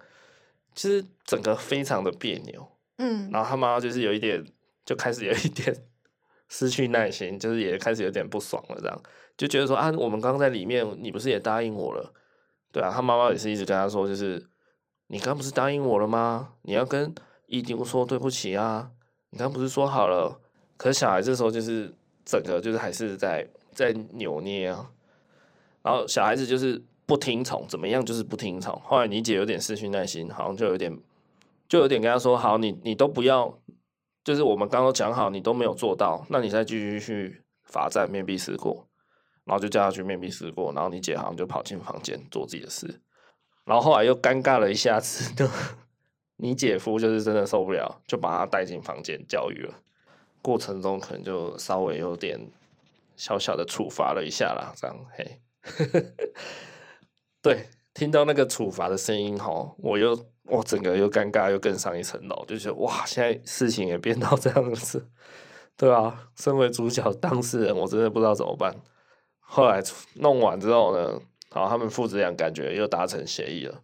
[0.76, 2.68] 其实整个非常的别扭，
[3.00, 4.46] 嗯，然后他妈妈就是有一点
[4.86, 5.76] 就开始有一点
[6.48, 9.02] 失去耐心，就是也开始有点不爽了，这样
[9.36, 12.14] 就觉得说啊，我们刚刚在里面，你不是也答应我了？
[12.74, 14.46] 对啊，他妈妈也是一直跟他说，就是
[15.08, 16.56] 你刚不是答应我了吗？
[16.64, 18.92] 你要跟姨丢说对不起啊，
[19.30, 20.42] 你刚不是说好了？
[20.76, 21.94] 可是小孩这时候就是。
[22.26, 24.90] 整个就是还是在在扭捏啊，
[25.82, 28.74] 然后小孩子就是不听从，怎么样就是不听从。
[28.86, 30.98] 后来你姐有点失去耐心，好像就有点
[31.68, 33.60] 就有点跟他说：“好，你你都不要，
[34.24, 38.88] 就是我们刚刚讲好，你都没有做到，那你再继续去罚站面壁思过。”
[39.46, 43.02] 然后就叫他去面壁思过，然后你姐好像就跑进房间做自己的事。
[43.66, 45.48] 然后后来又尴尬了一下子， 就
[46.38, 49.74] 你姐夫就是真的受不了，就把他带进房间教育了。
[50.42, 52.38] 过程中可能就稍微有点
[53.16, 55.40] 小小的处罚了一下啦，这样嘿，
[57.42, 65.08] 对，听到那个处罚的声音吼，我又我整个又尴尬又更上一层楼，就觉得哇，现在事情也变到这样子，
[65.78, 68.76] 对啊，身为主角当事人，我真的不知道怎么办。
[69.54, 69.80] 后来
[70.16, 73.84] 弄完之后呢，好，他们父子俩感觉又达成协议了，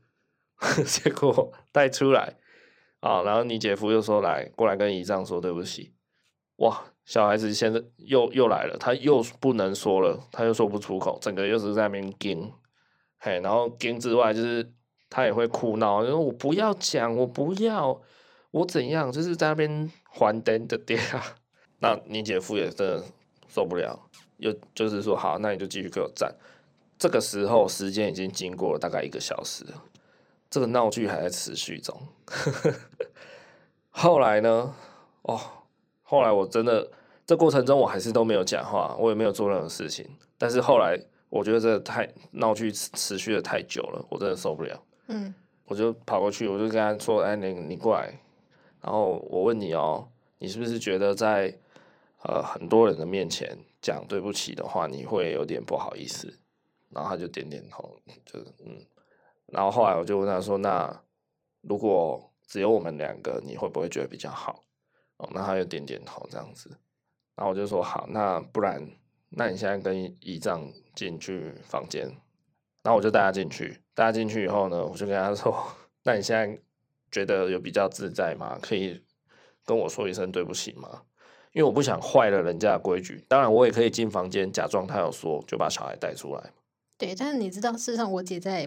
[0.83, 2.33] 结果带出来
[3.01, 5.93] 啊，然后你姐夫又说来过来跟姨丈说对不起。
[6.55, 12.51] 哇，小孩子现在又又来了，他又不能说了，他又说不出口，整个又是在那边惊，
[13.19, 14.73] 嘿，然后惊之外就是
[15.07, 18.01] 他也会哭闹，就说我不要讲，我不要，
[18.49, 21.23] 我怎样，就是在那边还灯的爹啊。
[21.77, 23.03] 那你姐夫也真的
[23.47, 26.33] 受不了，又就是说好，那你就继续给我站。
[26.97, 29.83] 这个时候时间已经经过了大概一个小时了，
[30.49, 31.95] 这个闹剧还在持续中。
[33.89, 34.73] 后来呢？
[35.21, 35.39] 哦。
[36.03, 36.89] 后来我真的，
[37.23, 40.03] 这过程中我还是都没有讲话，我也没有做任何事情。
[40.39, 40.99] 但是后来
[41.29, 44.83] 我觉得这太闹剧持续的太久了，我真的受不了。
[45.09, 45.31] 嗯，
[45.65, 48.11] 我就跑过去，我就跟他说：“哎，你你过来。”
[48.81, 50.07] 然后我问你哦，
[50.39, 51.55] 你是不是觉得在
[52.23, 56.39] 呃很多人的面前讲对不起的话，你会有点不好意思？
[56.89, 58.85] 然后他就点点头，就嗯。
[59.47, 61.03] 然后后来我就问他说：“那
[61.61, 64.63] 如果只有我们两个，你会不会觉得比较好？”
[65.17, 66.69] 哦，那他就点点头这样子，
[67.35, 68.89] 然后我就说好，那不然
[69.29, 72.05] 那你现在跟姨丈进去房间，
[72.83, 75.53] 然后我就带他进去，带他进去以后呢，我就跟他说，
[76.03, 76.61] 那你现在
[77.11, 78.57] 觉得有比较自在吗？
[78.61, 79.03] 可以
[79.65, 81.03] 跟我说一声对不起吗？
[81.59, 83.21] 因为我不想坏了人家的规矩。
[83.27, 86.41] 当然，我也可以进房间假装他有说，就把小孩带出来。
[86.97, 88.65] 对，但是你知道，事实上我姐在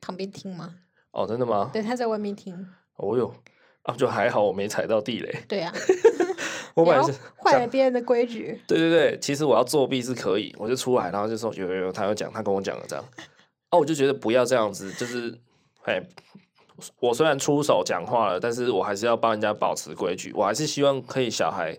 [0.00, 0.74] 旁边听吗？
[1.12, 1.70] 哦，真的吗？
[1.72, 2.68] 对，她在外面听。
[2.96, 3.32] 哦哟。
[3.82, 5.32] 啊，就还好，我没踩到地雷。
[5.46, 5.72] 对啊，
[6.74, 8.60] 我本来是坏了别人的规矩。
[8.66, 13.04] 对对对，其实我要作弊是可以，我就出来，然后就说有有有，他有讲，他跟我讲了这样。
[13.70, 15.38] 哦，我就觉得不要这样子，就是，
[15.84, 16.02] 哎，
[17.00, 21.78] 我虽然出手讲话了，但是我还是要帮人家保持规矩，我还是希望可以小孩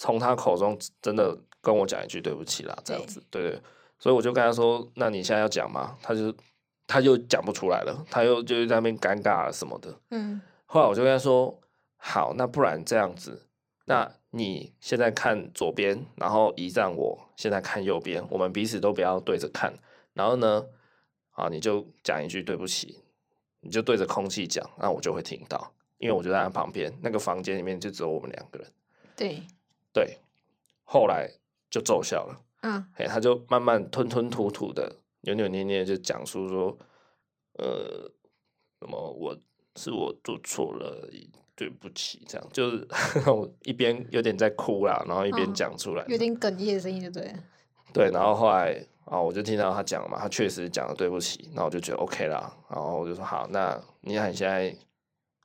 [0.00, 3.60] 从他口中真的跟我讲一句对不起啦，这样子，对。
[3.98, 5.98] 所以我就跟他说，那你现在要讲吗？
[6.02, 6.34] 他就
[6.86, 10.40] 他就讲不出来了，他又就在那边尴尬了什么的，嗯。
[10.64, 11.60] 后来我就跟他说
[12.00, 13.46] ：“好，那不然这样子，
[13.84, 19.74] 那你现在看左边，然后移站我现在看右边，我们彼此都不要对着看。
[20.14, 20.64] 然后呢，
[21.32, 23.04] 啊，你就讲一句对不起，
[23.60, 28.66] 你就对着空气讲，那我就会听到，因为我就在他旁边，那个房间里面就只有我们两个人。
[29.14, 29.42] 对
[29.92, 30.18] 对，
[30.84, 31.30] 后来
[31.70, 32.40] 就奏效了。
[32.62, 36.78] 嗯，嘿，他就慢慢吞吞吐吐的、扭扭捏捏就讲述说，
[37.58, 38.10] 呃，
[38.80, 39.36] 什么我。”
[39.76, 41.08] 是我做错了，
[41.54, 42.86] 对不起，这样就是
[43.30, 47.32] 我一边有点在哭啦，然后一边讲出来，哦，有点哽咽的声音，就对。
[47.92, 54.76] 对，然后后来啊，我就听到他讲嘛，他确实讲了对不起，那我就觉得 OK 啦，然后我就说好，那你看你现在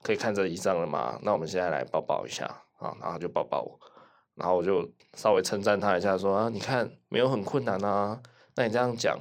[0.02, 1.20] 可以看着以上了吗？
[1.22, 2.46] 那我们现在来抱抱一下
[2.80, 3.80] 啊，然后就抱抱我，
[4.36, 8.22] 然后我就稍微称赞他一下说，啊，你看没有很困难啊，
[8.56, 9.18] 那你这样讲，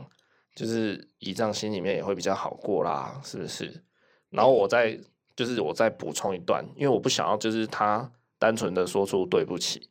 [0.55, 3.85] 就是姨丈心里面也会比较好过啦，是不是？
[4.31, 4.99] 然后我再
[5.37, 9.91] 就是我再补充一段，因为我不想要就是他单纯的说出对不起，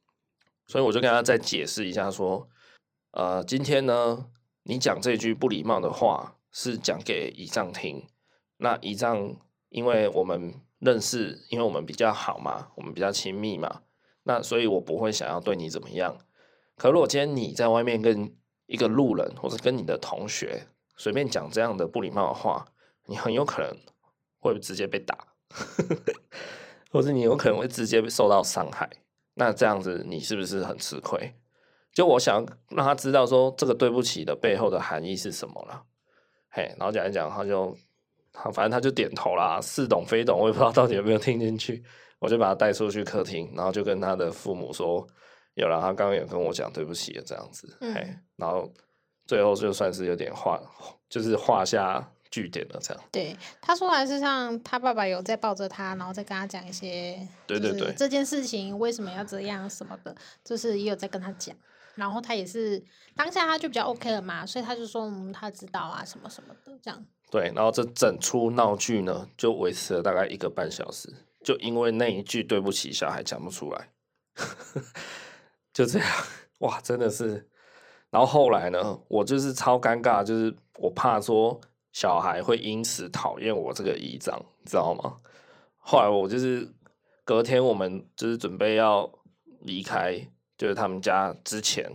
[0.68, 2.48] 所以我就跟他再解释一下说，
[3.12, 4.28] 呃，今天呢，
[4.64, 8.06] 你讲这句不礼貌的话是讲给姨丈听，
[8.58, 9.38] 那姨丈
[9.70, 13.82] 因为我们认识，因为我们比较好嘛，我们比较亲密嘛，
[14.24, 16.18] 那所以我不会想要对你怎么样。
[16.78, 22.66] 可如果今天你在外面跟一个路人或者跟你的同学随便讲这样的不礼貌的话，
[23.06, 23.78] 你很有可能。
[24.46, 25.18] 会直接被打，
[26.92, 28.90] 或者你有可能会直接受到伤害。
[29.36, 31.34] 那这样子你是不是很吃亏？
[31.94, 35.84] 就我想让他知道说这个对不起的背后的含义是什么了。
[36.50, 37.74] 嘿，然后讲一讲，他就
[38.34, 41.82] 他反正他就点头啦，似懂非懂，我也不知道到底有没有听进去。
[42.24, 45.06] 我就把他带出去客厅，然后就跟他的父母说，
[45.54, 47.78] 有了，他刚刚有跟我讲对不起的这样子。
[47.82, 48.72] 嗯、嘿，然后
[49.28, 50.60] 最后就算是有点画，
[51.10, 52.10] 就是画下。
[52.34, 53.04] 句点了，这样。
[53.12, 61.56] 对，他说还是像他爸爸有在抱着他，然后再跟他讲一些，对对对，这件事情为什么要这样什么的，就是也有在跟他讲。
[61.94, 62.84] 然后他也是
[63.16, 67.06] 当下他就比较 OK 了嘛，所以他就说嗯，他知道啊，什么什么的这样。
[67.30, 73.90] 对，然后这整出闹剧呢，就维持了大概一个半小时，就因为那一句对不起，小孩讲不出来，
[75.74, 76.08] 就这样，
[76.60, 77.50] 哇，真的是。
[78.10, 81.60] 然后后来呢，我就是超尴尬，就是我怕说。
[81.94, 85.20] 小孩会因此讨厌我这个姨丈，你知道吗？
[85.78, 86.68] 后来我就是
[87.24, 89.08] 隔天，我们就是准备要
[89.60, 90.20] 离开，
[90.58, 91.88] 就是他们家之前，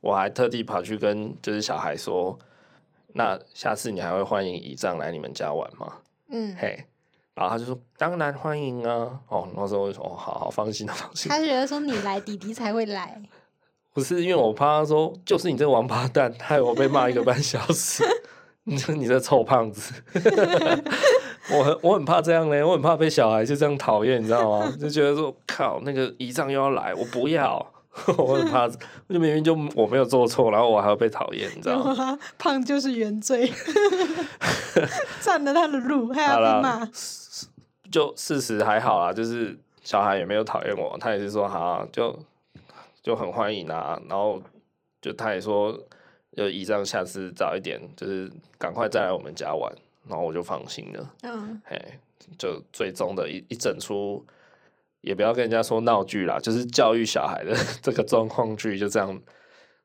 [0.00, 2.38] 我还特地跑去跟就是小孩说，
[3.08, 6.00] 那下次你还会欢迎姨丈来你们家玩吗？
[6.28, 6.84] 嗯，嘿，
[7.40, 9.08] 然后他就说当然欢迎啊。
[9.28, 11.30] 哦，那时候我就说哦，好好放心的放心。
[11.30, 13.20] 他觉得说你来，弟弟才会来。
[13.92, 18.04] 不是因为我怕他说，就是你这个王八蛋，害我被骂一个半小时。
[18.64, 19.92] 你说你这臭胖子，
[21.50, 24.72] 我很我很怕这样嘞，我很怕被小孩就这样讨厌，你知道吗？
[24.78, 27.66] 就觉得说靠，那个姨丈又要来，我不要，
[28.18, 28.78] 我很怕，就
[29.18, 32.16] 明明就我没有做错，然后我还要被讨厌，你知道吗？
[32.38, 33.50] 胖就是原罪，
[35.20, 36.88] 占了他的路还要被骂。
[37.90, 42.18] 就事实还好啦，就是小孩也没有讨厌我，他也是说好，就
[43.02, 44.42] 就很欢迎啊，然后
[45.00, 45.78] 就他也说。
[46.36, 49.70] 就以上下次早一点，就是赶快再来我们家玩，
[50.08, 51.14] 然后我就放心了。
[51.24, 51.76] 嗯，嘿，
[52.38, 54.24] 就最终的一一整出，
[55.00, 57.52] 也不要跟人家说闹剧啦，就是教育小孩的
[57.82, 59.20] 这个状况剧，就这样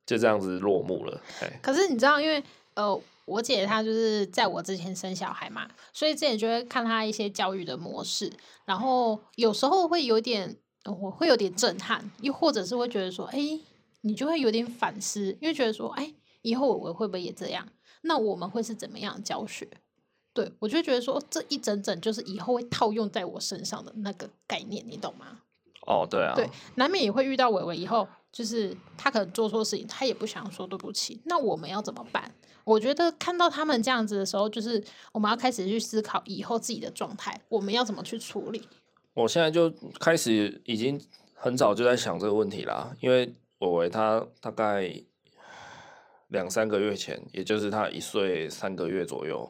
[0.06, 1.20] 就这样子落幕了。
[1.40, 2.42] 嘿，可是你知道，因为
[2.76, 8.32] 呃，我姐她就是在我之前生小孩嘛，所以之前就会看她一些教育的模式，
[8.66, 13.38] 然后有时候会有点，我会有点震撼，又或者是会觉得说，哎，
[14.02, 16.14] 你就会有点反思，因为觉得说，哎。
[16.46, 17.68] 以后我会不会也这样？
[18.02, 19.68] 那我们会是怎么样教学？
[20.32, 25.40] 对，我就觉得说，这一整整就是以后会套用在我身上的那个概念，你懂吗？
[25.88, 31.22] 哦，对啊，对，难免也会遇到伟伟以后，就是他可能做错事情，他也不想说对不起。
[31.24, 32.30] 那我们要怎么办？
[32.66, 34.84] 我觉得看到他们这样子的时候，就是
[35.14, 38.68] 我们要开始去思考以后自己的状态，我们要怎么去处理。
[39.14, 41.02] 我现在就开始已经
[41.34, 44.94] 很早就在想这个问题啦，因为伟伟他大概
[46.28, 49.50] 两三个月前，也就是他一岁三个月左右，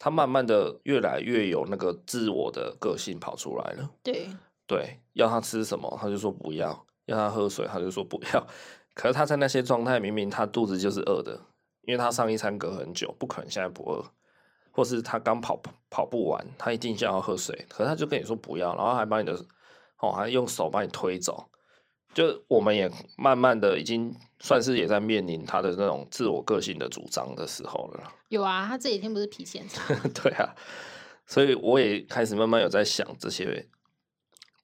[0.00, 3.88] 他慢慢的越来越有那个自我的个性跑出来了。
[4.02, 4.26] 对。
[4.66, 6.72] 对，要他吃什么，他就说不要；
[7.06, 8.46] 要他喝水，他就说不要。
[8.94, 11.40] 可是他在那些状态，明明他肚子就是饿的，
[11.82, 14.04] 因为他上一餐隔很久，不可能现在不饿。
[14.70, 19.32] 或是他刚跑跑步完，他一定想要喝水，可是他就跟你说不要，然后还把你的
[20.00, 21.48] 哦，还用手把你推走。
[22.12, 28.12] 就我们也慢慢的已经算是也在面临他的那种自我个性的主张的时候了。
[28.30, 29.94] 有啊，他这几天不是脾气很差。
[30.12, 30.54] 对啊，
[31.26, 33.68] 所以我也开始慢慢有在想这些。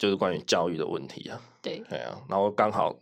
[0.00, 2.98] 就是关于教育的问题啊，对，对啊，然后刚好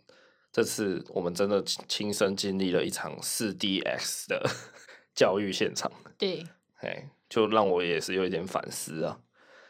[0.51, 4.45] 这次我们真的亲身经历了一场四 DX 的
[5.15, 6.45] 教育现场，对，
[6.81, 9.21] 哎，就让我也是有一点反思啊，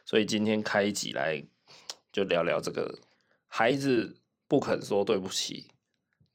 [0.05, 1.45] 所以今天开一集来
[2.11, 2.97] 就聊聊这个
[3.47, 4.17] 孩子
[4.47, 5.67] 不肯说对不起，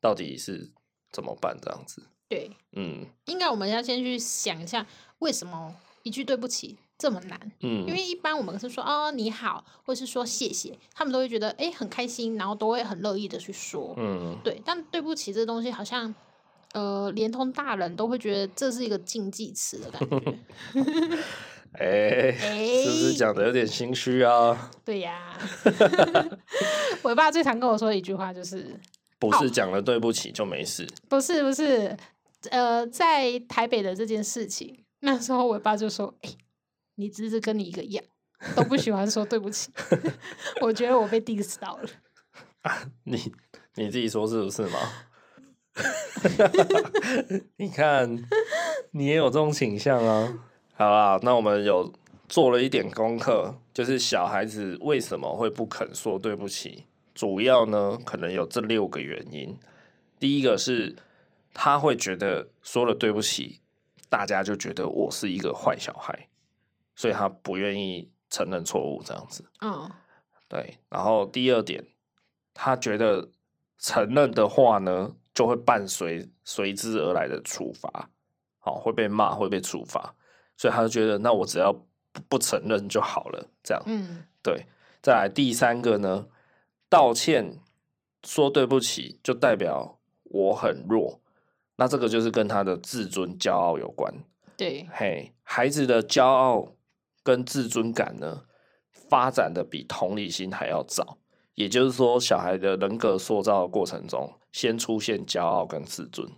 [0.01, 0.71] 到底是
[1.11, 1.59] 怎么办？
[1.61, 4.87] 这样子，对，嗯，应该我们要先去想一下，
[5.19, 5.75] 为什么
[6.05, 14.63] 一句对不起这么难，嗯，因为一般我们是说哦你好，或是说谢谢，他们都会觉得哎很开心，然后都会很乐意的去说，嗯，对。
[14.65, 16.15] 但对不起这东西好像，
[16.73, 20.39] 呃，连同大人都会觉得这是一个禁忌词的感觉。
[21.75, 24.71] 哎、欸，是不是讲的有点心虚啊？
[24.85, 25.37] 对呀，
[27.03, 28.79] 我爸最常跟我说的一句话就是，
[29.19, 31.97] 不是讲了对不起就没事，不是不是，
[32.51, 36.31] 呃，在台北的这件事情，那时候我爸就说，哎。
[36.97, 38.05] 你侄子跟你一个样，
[38.55, 39.71] 都不喜欢说对不起。
[40.63, 41.89] 我觉得我被 diss 到了。
[42.63, 43.33] 啊，你
[43.75, 44.79] 你自己说是不是吗？
[47.57, 48.25] 你看，
[48.93, 50.39] 你也有这种倾向啊。
[50.75, 51.93] 好啦，那我们有
[52.29, 56.87] 做了一点功课，就是小孩子为什么会不肯说对不起？
[57.15, 59.59] 主要呢，可能有这六个原因。
[60.19, 60.97] 第一个是，
[61.53, 63.61] 他会觉得说了对不起，
[64.09, 66.29] 大家就觉得我是一个坏小孩。
[66.97, 69.45] 所以他不愿意承认错误，这样子。
[69.61, 69.91] 嗯，
[70.49, 70.79] 对。
[70.89, 71.85] 然后第二点，
[72.53, 73.29] 他觉得
[73.79, 78.11] 承认的话呢，就会伴随随之而来的处罚，
[78.59, 80.15] 好，会被骂，会被处罚。
[80.57, 83.83] 所以他就觉得，那我只要不不承认就好了，这样。
[83.87, 84.67] 嗯，对。
[85.03, 86.27] 再来第三个呢，
[86.89, 87.59] 道歉
[88.25, 91.21] 说对不起，就代表我很弱。
[91.77, 94.15] 那这个就是跟他的自尊、骄傲有关。
[94.57, 96.74] 对，嘿，孩子的骄傲。
[97.25, 98.45] 跟自尊感呢，
[98.93, 101.19] 发展的比同理心还要早，
[101.55, 106.31] 也就是说，小孩的人格塑造的过程中，先出现骄傲跟自尊，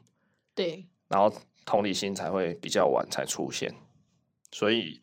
[0.54, 1.30] 对，然后
[1.64, 3.74] 同理心才会比较晚才出现，
[4.52, 5.02] 所以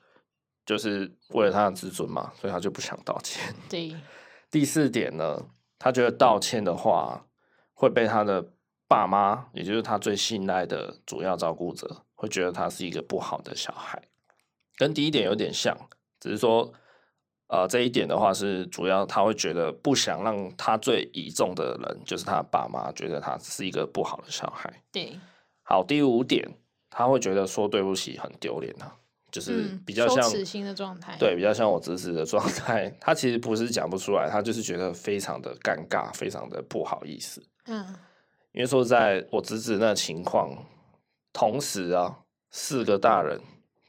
[0.65, 3.53] 就是为了他的自尊嘛，所以他就不想道歉。
[3.69, 3.93] 对，
[4.49, 5.45] 第四点呢，
[5.77, 7.27] 他觉得道歉的话
[7.73, 8.53] 会被他的
[8.87, 14.01] 爸妈，也就是他最信赖的主要照顾者，会觉得他是一个不好的小孩。
[14.77, 15.77] 跟第一点有点像，
[16.19, 16.73] 只是说，
[17.47, 24.81] 呃，这一点的话是主要他会觉得不想让他最倚重的人，就是他爸妈，觉得他是一个不好的小孩。
[24.91, 25.19] 对，
[25.61, 26.43] 好，第五点，
[26.89, 28.95] 他会觉得说对不起很丢脸啊，
[29.31, 31.15] 就是比较像羞耻心的状态。
[31.19, 37.45] 对，比较像我侄子的状态， 他其实不是讲不出来，他就是觉得非常的尴尬，非常的不好意思。
[37.67, 37.95] 嗯，
[38.53, 40.65] 因为说在我侄子那情况，
[41.31, 42.19] 同时啊，
[42.49, 43.39] 四个大人。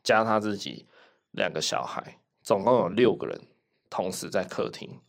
[0.05, 0.87] 加他自己
[1.33, 3.41] 两个小孩，总共有六个人
[3.91, 5.01] 同时在客厅，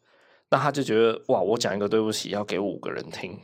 [0.50, 3.40] 那他就觉得哇，我讲一个对不起要给五个人听，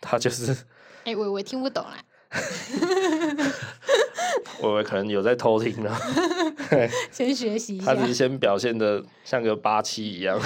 [0.00, 0.52] 他就是
[1.04, 1.96] 哎，伟伟听不懂啦，
[4.62, 5.96] 伟伟可能有在偷听呢，
[7.12, 10.38] 先学习一 下，他只是先表现的像个八七一样，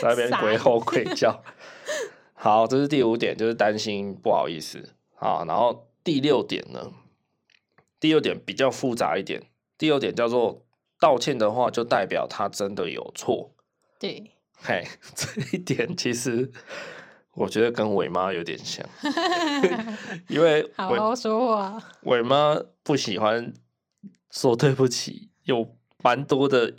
[0.00, 1.42] 在那边鬼吼鬼叫。
[2.34, 5.44] 好，这是第五点，就是担心不好意思啊。
[5.46, 6.92] 然后第六点呢，
[8.00, 9.40] 第六点比较复杂一点。
[9.82, 10.64] 第二点叫做
[11.00, 13.52] 道歉的话，就代表他真的有错。
[13.98, 16.48] 对，嘿，这一点其实
[17.32, 18.88] 我觉得跟伟妈有点像，
[20.30, 21.82] 因为 好好说话。
[22.02, 23.52] 伟妈不喜欢
[24.30, 26.72] 说对不起，有蛮多的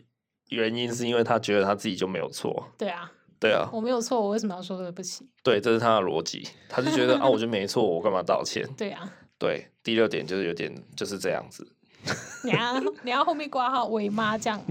[0.47, 2.69] 原因，是因为她觉得她自己就没有错。
[2.77, 5.29] 对啊，对啊，我没有错，我为什么要说对不起？
[5.43, 8.65] 对，这是她的逻辑，她就觉得啊，我就没错， 我干嘛道歉？
[8.77, 11.67] 对啊，对，第六点就是有点就是这样子。
[12.43, 14.61] 你要你要后面挂号伟妈这样。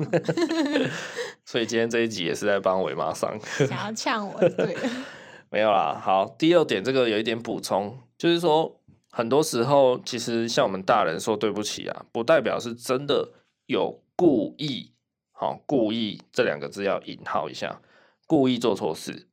[1.45, 3.39] 所以今天这一集也是在帮伟妈上。
[3.67, 4.77] 想要呛我，对。
[5.51, 8.81] 没有啦，好，第二点这个有一点补充，就是说
[9.11, 13.33] 很多时候其实像我们大人说对不起啊，不代表是真的
[13.67, 14.93] 有故意。
[15.33, 17.81] 好，故意这两个字要引号一下，
[18.27, 19.27] 故意做错事，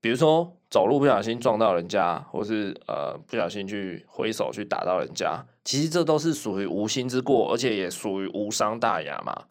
[0.00, 9.46] 比如说走路不小心撞到人家，或是呃不小心去挥手去打到人家，其实这都是属于无心之过，而且也属于无伤大雅嘛。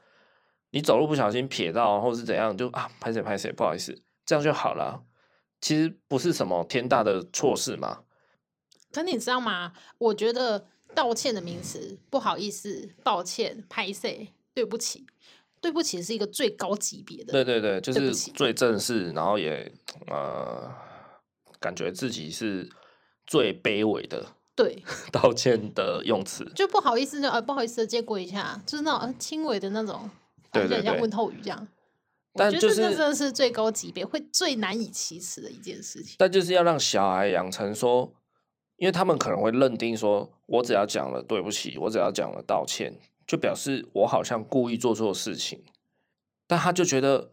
[0.72, 5.04] 你走路不小心撇到，或是怎样，就啊拍谁拍谁，不好意思，这样就好了。
[5.60, 8.04] 其实不是什么天大的错事嘛。
[8.92, 9.74] 可你知道吗？
[9.98, 15.06] 我觉得道歉的名词，不好意思、抱歉、拍谁、对不起。
[15.62, 17.34] 对不起，是一个最高级别的。
[17.34, 19.70] 对对对，就是最正式，然后也
[20.08, 20.72] 呃，
[21.60, 22.70] 感觉自己是
[23.26, 24.36] 最卑微的。
[24.56, 30.10] 对， 道歉的用词就不好意思，就呃不好意思，借过一下，就是那种轻微的那种，
[30.52, 31.68] 对对对，像问候语这样。
[32.34, 36.16] 但就是这真的是最高级别，会最难以启齿的一件事情。
[36.20, 38.14] 但就是要让小孩养成说，
[38.78, 43.00] 因为他们可能会认定说，我只要讲了对不起，我只要讲了道歉。
[43.28, 45.64] 就表示我好像故意做错事情，
[46.48, 47.32] 但他就觉得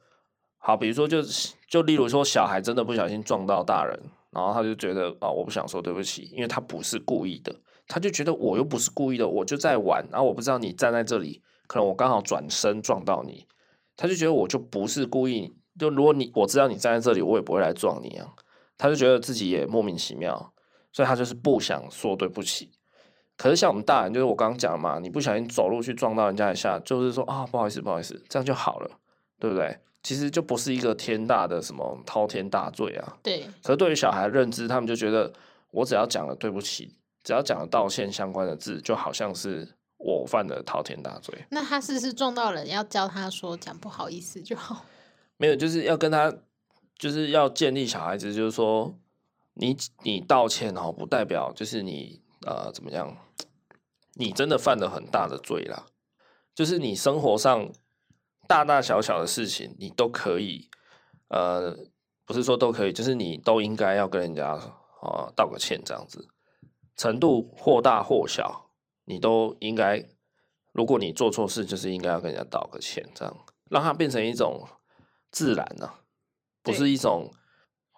[0.58, 1.22] 好，比如说就
[1.68, 3.98] 就例如说小孩真的不小心撞到大人，
[4.30, 7.54] 然后他就觉得啊、我不想说对不起，因为他不是故意的，
[7.86, 13.46] 他就觉得我又不是故意的，我就在玩，然后我不知道你站在这里，可能我刚好转身撞到你，
[13.96, 18.28] 他就觉得我就不是故意，就如果你我知道你站在这里，我也不会来撞你啊，
[18.76, 20.52] 他就觉得自己也莫名其妙，
[20.92, 22.70] 所以他就是不想说对不起。
[23.36, 28.90] 可是像我们大人，就是我刚刚讲嘛，你不小心走路去撞到人家一下，就是说啊，不好意思，不好意思，这样就好了，
[29.38, 29.78] 对不对？
[30.02, 33.16] 其实就不是一个天大的什么滔天大罪啊。
[33.22, 33.46] 对。
[33.62, 35.32] 可是对于小孩的认知，他们就觉得
[35.70, 39.68] 我只要讲了对不起，只要讲了道歉相关的字，就好像是
[39.98, 41.34] 我犯了滔天大罪。
[41.50, 44.84] 那他是不是撞到人，要教他说讲不好意思就好？
[45.38, 46.32] 没有，就是要跟他，
[46.96, 48.94] 就是要建立小孩子，就是说
[49.54, 53.16] 你你道歉哦，不代表就是你呃怎么样。
[54.18, 55.84] 你真的犯了很大的罪啦，
[56.54, 57.70] 就是你生活上
[58.46, 60.68] 大大小小的事情，你都可以，
[61.28, 61.76] 呃，
[62.24, 64.48] 不是说都可以，就是你都应该要跟人家
[65.00, 66.26] 啊道个歉，这样子，
[66.96, 68.70] 程度或大或小，
[69.04, 70.04] 你都应该，
[70.72, 73.36] 如果你做错事，就是应该要跟人家道个歉，这样
[73.70, 74.66] 让它变成一种
[75.30, 76.00] 自然呢、啊，
[76.62, 77.30] 不是一种。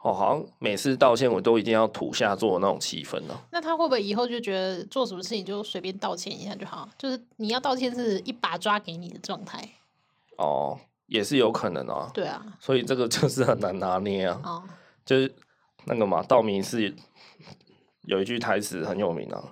[0.00, 3.42] 哦，好像每次道歉我都一定要土下座的那种气氛呢、啊。
[3.50, 6.88] 那他会不会以后就觉得做什么事情就随便道歉一下就好？
[6.96, 9.68] 就是你要道歉是一把抓给你的状态。
[10.38, 12.10] 哦，也是有可能啊。
[12.14, 12.42] 对啊。
[12.58, 14.40] 所以这个就是很难拿捏啊。
[14.42, 14.62] 哦。
[15.04, 15.34] 就是
[15.84, 16.92] 那个嘛，道明寺
[18.02, 19.42] 有一句台词很有名啊：“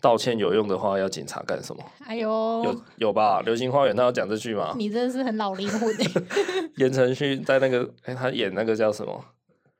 [0.00, 2.28] 道歉有用的话，要警察干什么？”哎呦，
[2.64, 3.40] 有有吧？
[3.44, 4.74] 《流星花园》他要讲这句吗？
[4.76, 5.94] 你真的是很老灵魂。
[6.76, 9.24] 言承旭在那个哎、欸，他演那个叫什么？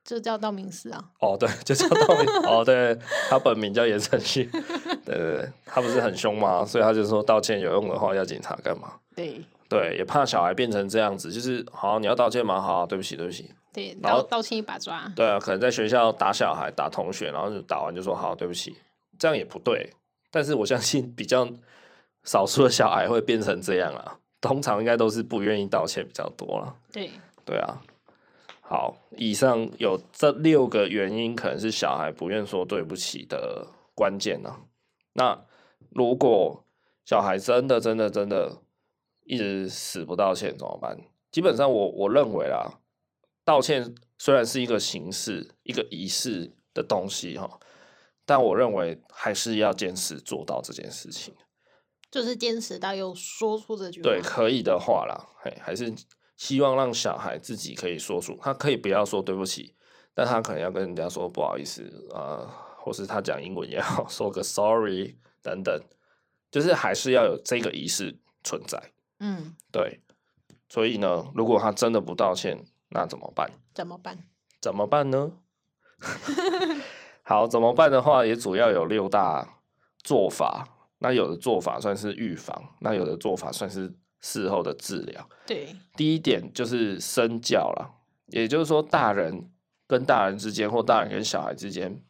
[0.05, 1.05] 就叫道明寺啊！
[1.21, 2.27] 哦，对，就叫道明。
[2.51, 4.45] 哦，对，他本名叫言承旭。
[5.05, 6.65] 对对对，他不是很凶吗？
[6.65, 8.95] 所以他就说道歉有用的话，要警察干嘛？
[9.15, 12.61] 对对，也怕小孩变成这样子，就是好，你要道歉吗？
[12.61, 13.51] 好，对不起，对不起。
[13.73, 15.11] 对，然后道歉一把抓。
[15.15, 18.75] 对啊，可能在学校打小孩、打同学，然后就打完就说好，对不起，
[19.19, 19.91] 这样也不对。
[20.31, 21.47] 但是我相信比较
[22.25, 26.75] 少数的小孩会变成这样啊，通常应该都是不愿意道歉比较多了。
[26.93, 27.11] 对
[27.45, 27.81] 对啊。
[28.61, 34.55] 好，以上有这六个原因，可能是小孩不愿说对不起的关键呢。
[35.15, 35.39] 那
[35.91, 36.63] 如果
[37.07, 38.59] 小孩真的、真的、真的
[39.29, 40.99] 一直死不道歉怎么办？
[41.31, 42.81] 基本上我，我我认为啦，
[43.45, 47.61] 道歉虽然是一个形式、一个仪式的东西哈，
[48.25, 51.35] 但我认为还是要坚持做到这件事情，
[52.11, 54.05] 就是坚持到有说出这句话。
[54.05, 55.95] 对，可以的话啦，嘿，还是。
[56.39, 59.75] 希望让小孩自己可以说出，他可以不要说对不起，
[60.15, 61.83] 但他可能要跟人家说不好意思
[62.15, 65.83] 啊、呃，或是他讲英文也好，说个 sorry 等等，
[66.49, 68.81] 就是还是要有这个仪式存在。
[69.21, 70.01] 嗯，对。
[70.69, 73.51] 所以呢，如果他真的不道歉，那怎么办？
[73.75, 74.19] 怎么办？
[74.61, 75.33] 怎么办呢？
[77.23, 79.61] 好，怎么办的话，也主要有六大
[80.03, 80.69] 做法。
[80.99, 83.95] 那有的做法算是预防，那有的做法算是。
[84.21, 87.89] 事后的治疗，对，第一点就是身教啦，
[88.27, 89.49] 也就是说，大人
[89.87, 92.03] 跟大人之间，或大人跟小孩之间，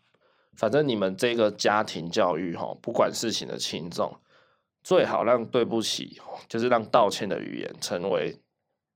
[0.57, 4.19] 反正你们这个家庭教育哈，不管事情的轻重，
[4.89, 6.19] 最好让对不起，
[6.49, 8.41] 就是让道歉的语言成为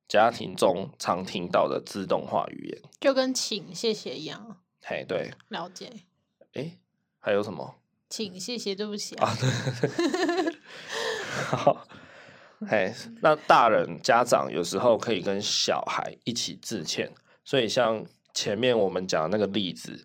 [0.08, 4.56] 家庭中常听到的自动化语言，就跟请、谢谢一样。
[4.82, 5.92] 嘿，对，了解。
[6.54, 6.78] 哎、欸，
[7.18, 7.74] 还有什么？
[8.08, 9.28] 请、谢谢、对不起啊。
[11.50, 11.86] 啊好，
[12.66, 17.12] 嘿，那大人家长有时候可以跟小孩一起致歉，
[17.44, 20.02] 所以像前面我们讲的那个例子，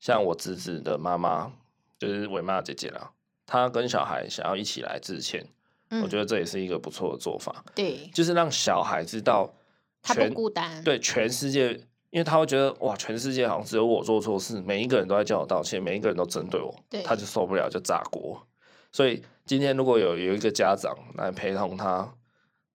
[0.00, 1.52] 像我侄子的妈妈
[1.96, 3.12] 就是伟妈姐姐啦，
[3.48, 5.44] 她跟小孩想要一起来致歉，
[5.90, 9.52] 嗯，我觉得这也是一个不错的做法，对，就是让小孩知道
[10.00, 11.72] 他不孤单，对，全世界，
[12.10, 18.46] 因为他会觉得哇，全世界好像只有我做错事，每一个人都在叫我道歉，每一个人都针对我，对，他就受不了，就炸锅，
[18.92, 19.24] 所以。
[19.48, 22.12] 今天如果有有一个家长来陪同他，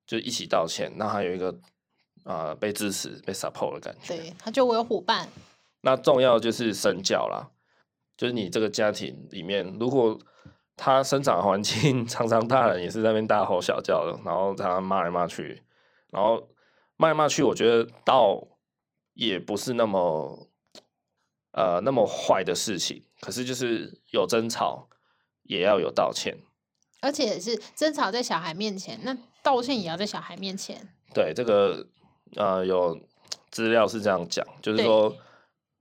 [0.08, 1.52] 就一起道歉，那他有一个
[2.24, 4.18] 啊、呃、被支持、被 support 的感觉。
[4.18, 5.30] 对，他就我有伙伴。
[5.82, 7.48] 那重要就是身教啦，
[8.18, 10.18] 就是你这个家庭里面，如果
[10.76, 15.64] 他生长环境常常大人也是在那边大吼小叫的，然后他骂来骂去，
[16.10, 16.50] 然后
[16.98, 18.48] 骂来骂去，我觉得倒
[19.14, 20.50] 也不是那么
[21.52, 23.04] 呃那么坏的事情。
[23.22, 24.90] 可是就是有争吵，
[25.44, 26.38] 也要有道歉。
[27.02, 30.90] 而且是争吵在小孩面前，那道歉也要在小孩面前。
[31.14, 31.88] 对，这个
[32.36, 33.00] 呃有
[33.52, 35.16] 资料是这样讲，就是说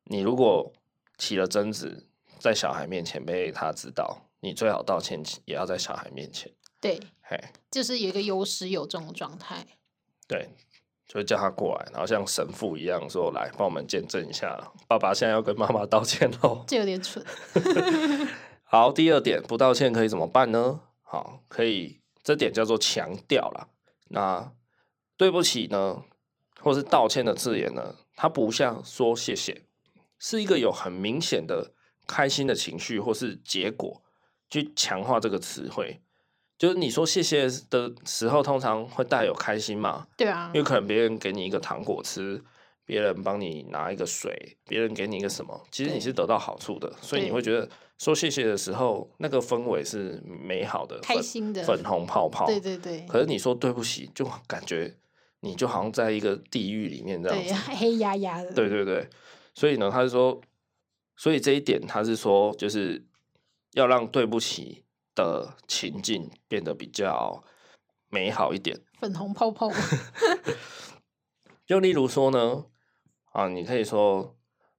[0.05, 0.73] 你如果
[1.17, 6.53] 起了争执，在小孩面前被他知道，你最好道歉也要在小孩面前。
[6.81, 7.39] 对，嘿，
[7.71, 9.65] 就是有一个有始有终的状态。
[10.27, 10.51] 对，
[11.07, 16.65] 就叫他过来，然后像神父一样说：“来，帮我们见证一下，爸爸现在要跟妈妈道歉喽。
[16.67, 17.25] ”这有点蠢。
[18.65, 20.81] 好，第二点，不道歉可以怎么办呢？
[21.03, 23.69] 好，可以，这点叫做强调啦。
[24.09, 24.53] 那
[25.17, 26.03] 对不起呢，
[26.61, 29.63] 或是道歉的字眼呢，它不像说谢谢，
[30.19, 31.73] 是一个有很明显的
[32.09, 34.02] 开心的情绪或是结果
[34.53, 36.01] 去强化这个词汇。
[36.59, 40.07] 就是你说谢谢的时候，通常会带有开心嘛？
[40.17, 42.41] 对啊，因为可能别人给你一个糖果吃。
[42.85, 52.45] 别人帮你拿一个水，别人给你一个什么，其实你是得到好处的，所以你会觉得说谢谢的时候，那个氛围是美好的、开心的、粉红泡泡。
[52.45, 53.07] 对对对。
[53.09, 54.93] 可是你说对不起，就感觉
[55.41, 58.53] 你就好像在一个地狱里面这样子，黑压压的。
[58.53, 59.09] 对对对，
[59.55, 60.39] 所以呢，他是说，
[61.17, 63.03] 所以这一点他是说，就是
[63.73, 67.43] 要让对不起的情境变得比较
[68.09, 69.71] 美好一点，粉红泡泡。
[71.67, 72.67] 就例如说呢。
[73.33, 74.37] 啊，你可以说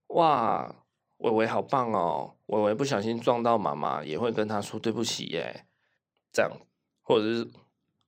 [0.10, 0.76] 哇，
[1.18, 2.36] 伟伟好棒哦！
[2.46, 5.66] 伟伟不小心撞到妈妈，也会跟他说对不起耶，
[6.32, 6.52] 这样，
[7.02, 7.50] 或者是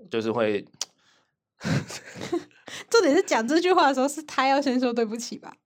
[0.08, 0.64] 就是会，
[2.92, 5.58] 重点是讲这句话的时候，是他要先说对不起吧？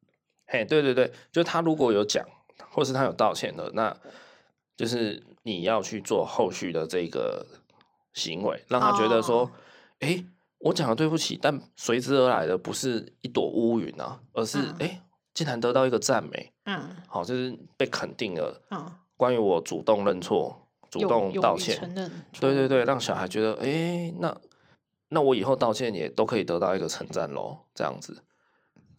[0.46, 2.26] 嘿，对对对，就他如果有讲，
[2.72, 3.94] 或是他有道歉的，那
[4.80, 7.46] 就是你要去做后续的这个
[8.14, 9.52] 行为，让他觉得说，
[10.00, 10.20] 哎、oh.。
[10.60, 15.02] 我讲了对不起，但随之而来的不是一朵乌云啊，而是哎、嗯欸，
[15.34, 18.62] 竟然得到一个赞美，嗯，好，就是被肯定了。
[18.72, 21.94] 嗯，关于我主动认错、主动道歉，
[22.40, 24.38] 对对对，让小孩觉得，哎、欸，那
[25.10, 28.22] 那我以后道歉也都可以得到一个称赞喽，这样子。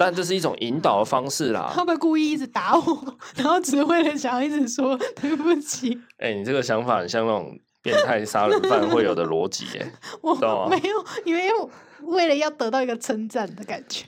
[0.01, 1.71] 但这是一种引导的方式啦。
[1.75, 5.95] 他们故意一直打我，然后只为了想要一直说对不起。
[6.17, 7.59] 哎、欸，你这个想法很像那种。
[7.83, 10.35] 变态杀人犯会有的逻辑耶， 我
[10.69, 11.51] 没有，因为
[12.03, 14.05] 为了要得到一个称赞的感觉。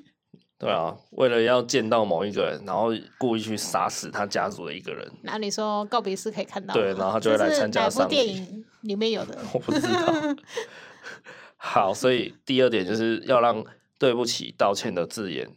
[0.58, 5.10] 对啊，为了要见到某一个人，然后故意去杀死他家族的一个人。
[5.22, 6.74] 那你说告别式可以看到？
[6.74, 8.10] 对，然后他就会来参加丧礼。
[8.10, 10.36] 电影里面有的， 我不知道。
[11.56, 13.64] 好，所以第二点就是要让
[13.98, 15.48] 对不起、道歉的字眼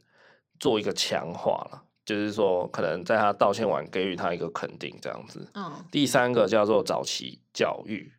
[0.59, 1.83] 做一个强化了。
[2.05, 5.49] 就是说，可能在他道歉完，给予他一个肯定，这样子。
[5.55, 5.73] 嗯。
[5.91, 8.13] 第三个叫做早期教育，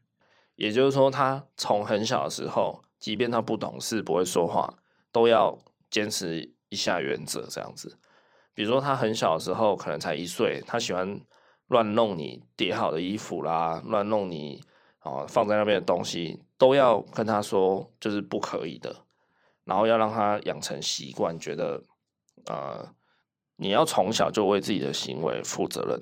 [0.57, 4.74] 也就是说，他从很小的时候，即便他不懂事、不会说话，
[5.12, 5.57] 都要
[5.89, 7.97] 坚持一下原则，这样子。
[8.55, 11.20] 比如说，他很小的时候，可能才一岁，他喜欢
[11.68, 14.64] 乱弄你叠好的衣服啦，乱弄你
[14.99, 19.05] 啊放在那边的东西，都要跟他说，就是不可以的。
[19.62, 21.82] 然后要让他养成习惯，觉得
[22.47, 22.95] 呃。
[23.59, 25.99] 你要从小就为自己的行为负责任，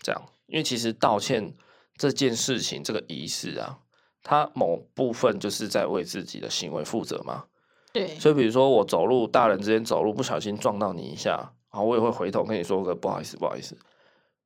[0.00, 1.54] 这样，因为其实道歉
[1.96, 3.78] 这件事情，这个仪式啊，
[4.24, 7.44] 它某部分就是在为自己的行为负责嘛。
[7.92, 8.08] 对。
[8.18, 13.78] 所以，比如说我走路，大人之间走路不小心撞到你一下，然后我也会回头跟你说个不好意思，不好意思。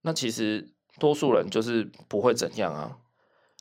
[0.03, 2.99] 那其实多数人就是不会怎样啊。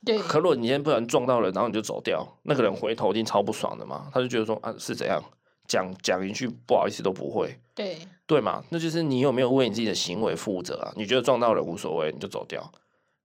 [0.04, 0.18] 对。
[0.18, 4.10] 可如果你今天不小心撞到人，然后你就走掉，那个人回头一定超不爽的嘛。
[4.12, 5.24] 他就觉得说啊，是怎样？
[5.72, 7.58] 讲讲一句不好意思都不会。
[7.74, 7.96] 对。
[8.26, 8.62] 对嘛？
[8.70, 10.92] 那就是你有没有为你自己的行为负责啊？
[10.96, 12.70] 你觉得撞到人无所谓，你就走掉，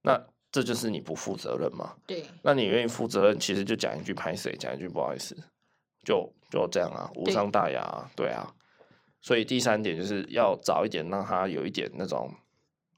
[0.02, 0.22] 那
[0.52, 1.96] 这就是你不负责任嘛？
[2.06, 2.26] 对。
[2.42, 5.36] 那你愿意负责任，其实就讲一句拍谁，讲一句不好意思，
[6.06, 8.54] 就就这样啊，无伤大雅啊，对，对啊。
[9.22, 12.34] 所以第三点就是要早一点让他有一点那种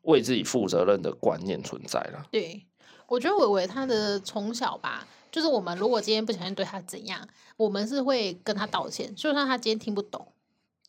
[0.04, 2.28] 为自己负责任的观念存在了。
[2.32, 2.66] 对，
[3.08, 7.28] 我觉得伟伟他的从小吧，就是我们如果今天不小心对他怎样，
[7.58, 10.28] 我们是会跟他道歉，就算他今天听不懂。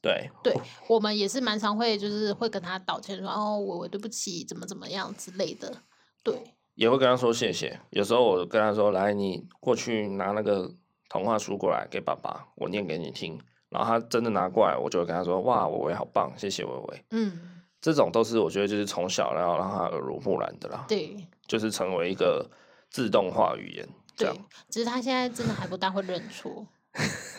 [0.02, 0.56] 对，对
[0.88, 5.82] 我们也是蛮常会，就是会跟他道歉说，说哦，我我对不起，怎么怎么样之类的。
[6.22, 7.78] 对，也会跟他说谢谢。
[7.90, 10.72] 有时候我跟他说，来，你过去拿那个
[11.10, 13.38] 童话书过来给爸爸，我念给你听。
[13.68, 17.04] 然后他真的拿过来，我就会跟他说，哇，伟伟好棒，谢谢伟伟。
[17.10, 20.86] 嗯，这种都是我觉得就是从小然后让他耳濡目染的啦。
[20.88, 21.14] 对，
[21.46, 22.50] 就是成为一个
[22.88, 23.88] 自动化语言。
[24.16, 24.30] 对，
[24.68, 26.66] 只是他现在真的还不大会认错。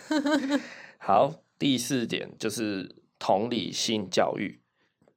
[0.97, 1.33] 好。
[1.61, 4.63] 第四点就是同理心教育。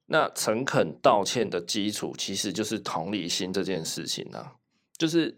[0.04, 4.56] 那诚恳道歉的基础其实就是同理心这件事情啊，
[4.98, 5.34] 就是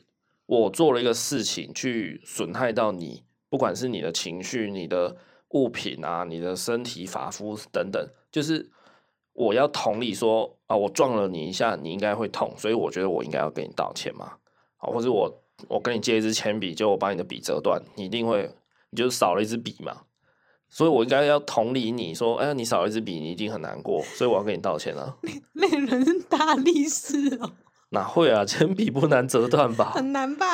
[0.47, 5.17] 我做了一个事情去损害到你，不管是你的情绪、你的
[5.51, 8.69] 物品啊、你的身体发肤等等，就是
[9.33, 14.39] 我要同理说啊，我撞了你一下，你应该会痛，所以我觉得我应该要跟你道歉嘛。
[14.79, 18.51] 啊，或者我我跟你借一支铅笔，就我把你的笔折断，你一定会，
[18.91, 20.03] 你就少了一支笔嘛。
[20.69, 25.17] 所以，我应该要同理你说，哎呀，你少了一支笔，你一定很难过，所以我要跟你道歉啊。
[25.53, 27.53] 那人是大力士哦。
[27.91, 28.45] 哪会啊？
[28.45, 29.93] 铅笔不难折断吧？
[29.95, 30.45] 很难吧？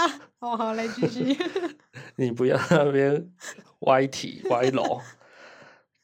[0.40, 1.36] 哦，好，来继续。
[2.16, 3.30] 你不要那边
[3.80, 5.00] 歪体歪楼。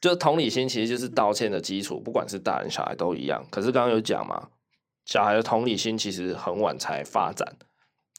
[0.00, 3.44] 就同理心其实就是道歉的基础，不管是大人小孩都一样。
[3.50, 4.48] 可是刚刚有讲嘛，
[5.04, 7.56] 小孩的同理心其实很晚才发展，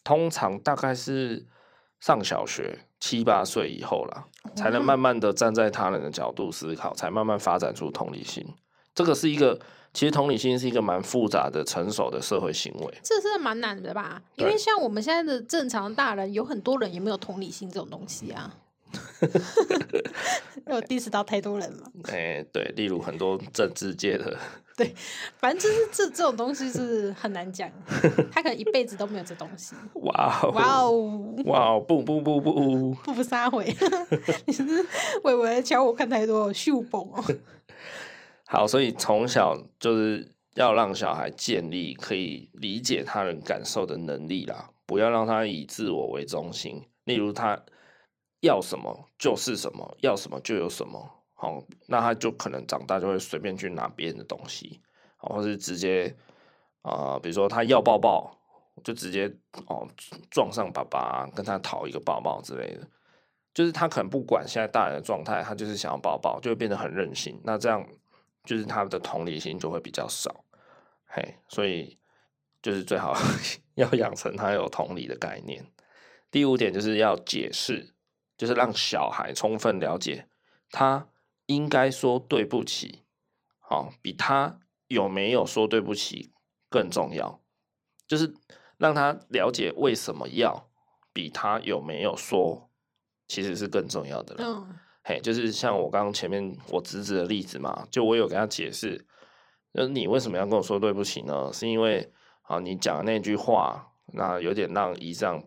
[0.04, 1.46] 通常大概是
[2.00, 4.26] 上小学七八岁以后啦。
[4.56, 8.44] 才能慢 慢的站在他人的角度思考，才慢慢发展出同理心。
[8.96, 9.60] 这个是一个，
[9.94, 12.94] 其实同理心是一个蛮复杂的、成熟的社会行为。
[13.04, 14.22] 这是蛮难的吧？
[14.36, 18.52] 因为像我们现在的正常大人，有很多人也没有同理心这种东西啊。
[20.68, 21.92] 有 diss 到太多人了。
[22.06, 24.38] 哎、欸，对，例如很多政治界的。
[24.80, 24.96] 对，
[25.38, 27.70] 反正就是这这种东西是很难讲，
[28.32, 29.76] 他可能一辈子都没有这东西。
[29.96, 30.52] 哇哦！
[30.52, 31.36] 哇哦！
[31.48, 31.80] 哇哦！
[31.86, 33.66] 不不不不不不不撒回！
[34.46, 34.86] 你是不是
[35.26, 37.22] 伟伟瞧我看太多秀崩哦。
[38.48, 46.82] 好，所以从小就是要让小孩建立可以理解他人感受的能力啦，不要让他以自我为中心。
[47.04, 47.62] 例如他
[48.42, 51.10] 要什么就是什么，要什么就有什么。
[51.34, 54.82] 好，那他就可能长大就会随便去拿别人的东西，
[55.18, 56.16] 或是直接
[56.82, 58.38] 啊、比如说他要抱抱，
[58.84, 59.32] 就直接
[59.68, 59.88] 哦
[60.30, 62.88] 撞上爸爸，跟他讨一个抱抱之类的。
[63.54, 67.40] 就是他可能不管现在大人的状态，他就是想要抱抱，就会变得很任性。
[67.44, 67.86] 那这样
[68.46, 70.44] 就是他的同理心就会比较少，
[71.06, 71.98] 嘿，所以
[72.62, 73.14] 就是最好
[73.76, 75.66] 要养成他有同理的概念。
[76.32, 77.94] 第五点就是要解释，
[78.40, 80.28] 就是让小孩充分了解
[80.72, 81.10] 他。
[81.46, 83.02] 应该说对不起，
[83.58, 86.32] 好，比他有没有说对不起
[86.70, 87.42] 更重要，
[88.08, 88.36] 就是
[88.78, 90.70] 让他了解为什么要，
[91.12, 92.70] 比他有没有说，
[93.28, 94.44] 其实是更重要的了。
[94.46, 99.08] 嗯，嘿，就是像我刚刚前面我侄子的例子嘛，就我有跟他解释，
[99.72, 101.52] 那你为什么要跟我说对不起呢？
[101.52, 102.14] 是因为
[102.44, 105.44] 啊，你讲的那句话，那有点让姨丈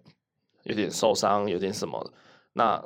[0.64, 2.12] 有点受伤，有点什么，
[2.53, 2.85] 那。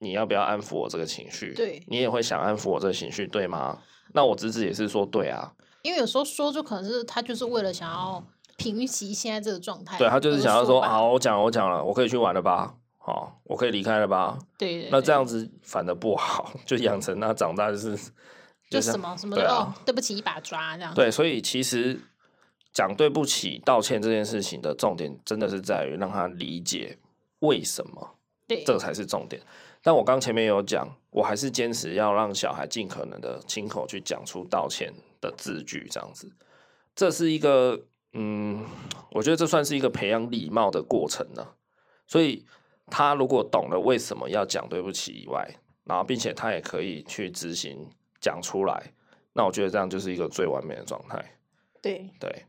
[0.00, 1.54] 你要不要安抚我这个情绪？
[1.54, 3.78] 对，你也会想安抚我这个情绪，对吗？
[4.12, 8.22] 那我侄子也是说对啊，因为有时候说就可能是他就是为了想要
[8.58, 12.74] 平息现在这个状态，对，他就是想要说，好，我讲我讲了，我可以去玩了吧？
[12.98, 14.38] 好，我可以离开了吧？
[14.58, 17.96] 对，对，对，那这样子反而不好， 就养成他长大就是
[18.68, 20.92] 就什么什么的、啊、哦，对不起一把抓这样。
[20.92, 21.98] 对，所以其实
[22.74, 26.98] 讲对不起、道歉这件事情的重点，真的是在于让他理解
[27.38, 29.40] 为什么，对，这才是重点。
[29.82, 36.30] 但我刚前面有讲，我还是坚持要让小孩尽可能的亲口去讲出道歉的字句，这样子，
[36.94, 37.80] 这是一个，
[38.12, 38.64] 嗯，
[39.10, 41.46] 我觉得这算是一个培养礼貌的过程呢。
[42.06, 42.44] 所以
[42.86, 45.48] 他如果懂了为什么要讲对不起以外，
[45.84, 47.88] 然后并且他也可以去执行
[48.20, 48.92] 讲出来，
[49.32, 51.22] 那我觉得这样就是一个最完美的状态。
[51.82, 52.46] 对对，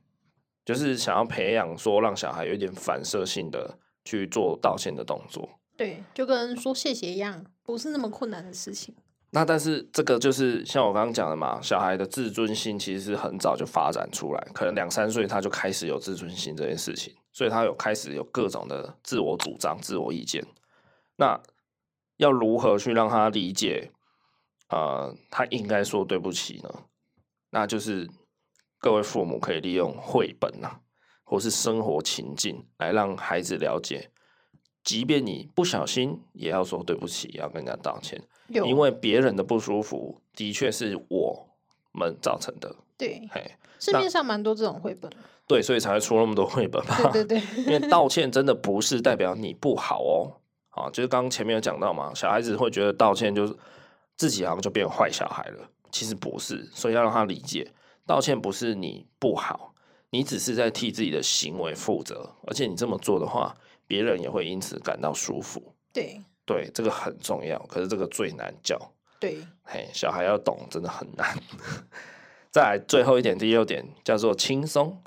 [0.63, 5.49] 就是想要培养说让小孩有点反射性的去做道歉的动作。
[5.77, 8.95] 对，就跟说谢谢一样，不是那么困难的事情。
[9.31, 20.45] 那但是这个就是像我刚刚讲的嘛，小孩的自尊心其实是很早就发展出来，可能两三岁他就开始有自尊心这件事情，所以他有开始有各种的自我主张、自我意见。
[21.17, 21.37] 那
[22.15, 23.91] 要如何去让他理解？
[24.69, 26.69] 呃，他应该说对不起呢？
[27.49, 28.09] 那就是
[28.79, 30.79] 各位父母可以利用绘本啊，
[31.23, 34.09] 或是生活情境来让孩子了解。
[34.85, 41.47] 即便你不小心，也要说对不起，要跟人家道歉，因为别人的不舒服的确是我
[41.91, 42.73] 们造成的。
[42.95, 45.11] 对，嘿，市面上蛮多这种绘本。
[45.47, 47.11] 对，所以才会出那么多绘本嘛。
[47.11, 50.31] 对对对，因为道歉真的不是代表你不好哦。
[50.69, 53.55] 啊，就是刚刚前面有讲到嘛，小孩子会觉得道歉就是
[54.15, 56.69] 自己好像就变坏小孩了，其实不是。
[56.73, 57.71] 所以要让他理解，
[58.05, 59.73] 道歉不是你不好，
[60.09, 63.55] 你只是在替自己的行为负责，而且你这么做的话，
[63.87, 65.75] 别人也会因此感到舒服。
[65.93, 68.79] 对对，这个很重要，可是这个最难教。
[69.19, 71.37] 对，嘿，小孩要懂真的很难。
[72.51, 75.01] 再来最后一点，第六点叫做轻松。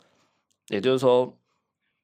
[0.69, 1.35] 也就是说，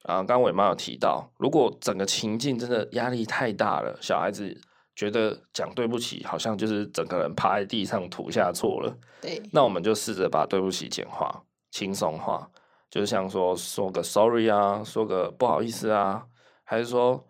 [0.04, 4.58] 啊，刚刚伟妈有提到，如果整个情境真的压力太大了，小孩子
[4.94, 8.96] 觉得讲对不起，好像就是整个人趴在地上吐下错了。
[9.20, 12.48] 对，那我们就试着把对不起简化、轻松化，
[12.88, 16.24] 就是像说说个 sorry 啊，说个不好意思啊，
[16.64, 17.24] 还是说，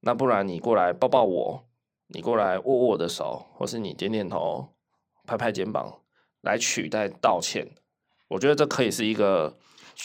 [0.00, 1.64] 那不然你过来抱抱我，
[2.08, 4.68] 你过来握握我的手，或是你点点头、
[5.26, 6.00] 拍拍肩膀，
[6.42, 7.66] 来取代道歉。
[8.28, 9.56] 我觉得这可以是一个。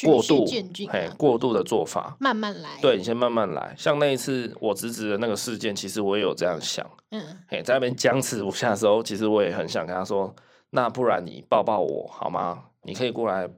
[0.03, 0.45] 过度，
[0.87, 2.77] 嘿、啊，过度的做法，慢慢来。
[2.79, 3.73] 对，你先慢慢来。
[3.75, 6.87] 像那一次我侄子的那个事件，其实我也有这样想。
[7.09, 10.31] 嗯，嘿，在那边僵持不下的时候，其实我也很想跟他说
[10.69, 12.65] ：“那不然你抱抱我好吗？
[12.83, 13.49] 你可以过来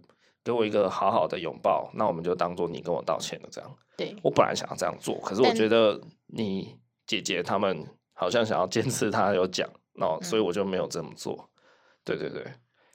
[0.41, 3.69] 给我一个好好的拥抱，那我们就当做你跟我道歉了。”这样。
[4.01, 6.75] 对，我本来想要这样做，可是我觉得你
[7.05, 11.33] 姐姐他们好像想要坚持她有讲，那所以我就没有这么做。
[11.33, 11.61] 嗯、
[12.03, 12.43] 对对对。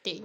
[0.02, 0.22] 对。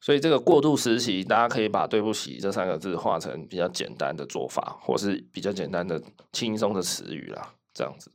[0.00, 6.02] 所以这个过渡时期，大家可以把“对不起”这三个字画成比较简单的做法，或是比较简单的
[6.32, 7.54] 轻松的词语啦。
[7.74, 8.10] 这样子，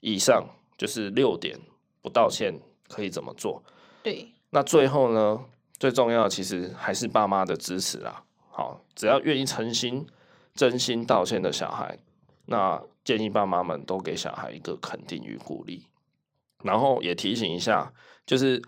[0.00, 1.58] 以上就是六点，
[2.02, 3.62] 不道歉可以怎么做？
[4.02, 4.32] 对。
[4.50, 5.44] 那最后呢，
[5.78, 8.22] 最重要的其实还是爸妈的支持啦。
[8.50, 10.06] 好，只要愿意诚心、
[10.54, 11.98] 真心道歉的小孩，
[12.46, 15.86] 那建议爸妈们都给小孩一个肯定与鼓励，
[16.62, 17.92] 然后也提醒一下，
[18.24, 18.62] 就是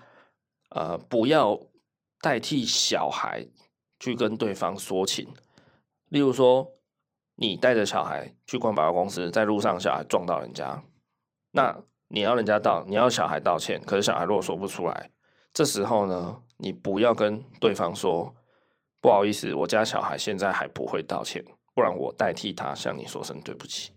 [0.70, 1.60] 呃，不要。
[2.18, 3.46] 代替小孩
[4.00, 5.28] 去跟对方说情，
[6.08, 6.72] 例如说，
[7.36, 10.82] 你带着小孩去逛百货公司，在路上小孩撞到人家，
[11.52, 11.78] 那
[12.08, 15.10] 你要人家道，你要小孩道歉，可是小孩如果说不出来，
[15.52, 18.34] 这时候呢，你不要跟对方说
[19.00, 21.44] 不好意思，我家小孩现在还不会道歉，
[21.76, 23.92] 不然我代替他向你说声对不起。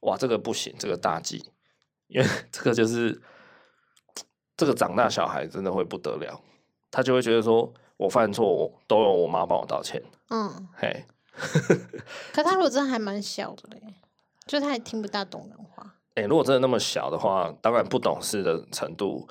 [0.00, 1.52] 哇，这个不行，这个大忌，
[2.06, 3.20] 因为这个就是
[4.56, 6.40] 这个长大小孩真的会不得了。
[6.90, 10.02] 他就会觉得说，我犯错，我都有我妈帮我道歉。
[10.30, 11.04] 嗯，嘿。
[12.32, 13.94] 可他如果真的还蛮小的嘞，
[14.46, 15.94] 就他也听不大懂人话。
[16.14, 19.28] 哎、欸，如果真的那么小的话，当然不懂事的程度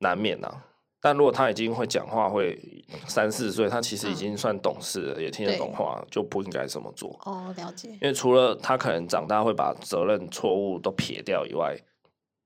[0.00, 0.66] 难免呐、啊。
[1.00, 2.58] 但如果他已经会讲话，会
[3.06, 7.18] 三四岁，他其实已经算懂事了，嗯、也听得懂话，就不应该这么做。
[7.24, 7.90] 哦，了解。
[7.90, 11.76] 因为除了他可能长大会把责任错误都撇掉以外，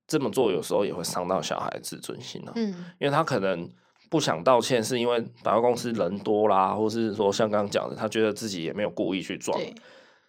[0.07, 2.55] 这么做有时候也会伤到小孩自尊心呢、啊。
[2.57, 3.69] 嗯，因为他可能。
[4.09, 9.57] 不想道歉，是因为百货公司人多啦，或是说像刚刚讲的，他觉得自己也没有故意去撞，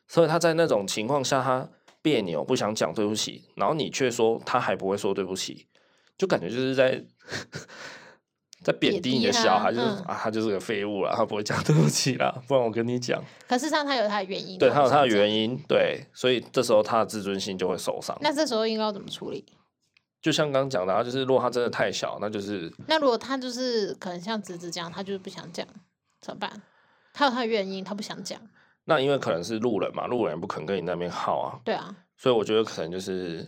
[0.07, 1.67] 所以他在那种情况下，他
[1.99, 5.65] 别扭，不想讲对不起，然后你却说他还不会说对不起，
[6.15, 7.03] 就感觉就是在
[8.63, 13.23] 在贬低你的小孩，就是、嗯、啊，他就是个废物啦，他不会讲对不起啦，不然我跟你讲。
[13.47, 18.17] 可是上他有他的原因，对他有他的原因，对，所以这时候他的自尊心就会受伤。
[18.21, 19.43] 那这时候应该要怎么处理？
[20.21, 25.65] 就像刚刚讲的啊，就是如果他真的太小，那就是那如果他就是可能像侄子这样，他就是不想讲，
[26.21, 26.61] 怎么办？
[27.13, 28.39] 他有他的原因，他不想讲。
[28.85, 31.59] 那因为可能是路人嘛，路人不肯跟你那边耗啊。
[31.63, 31.95] 对啊。
[32.17, 33.47] 所以我觉得可能就是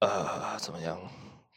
[0.00, 0.98] 呃，怎么样？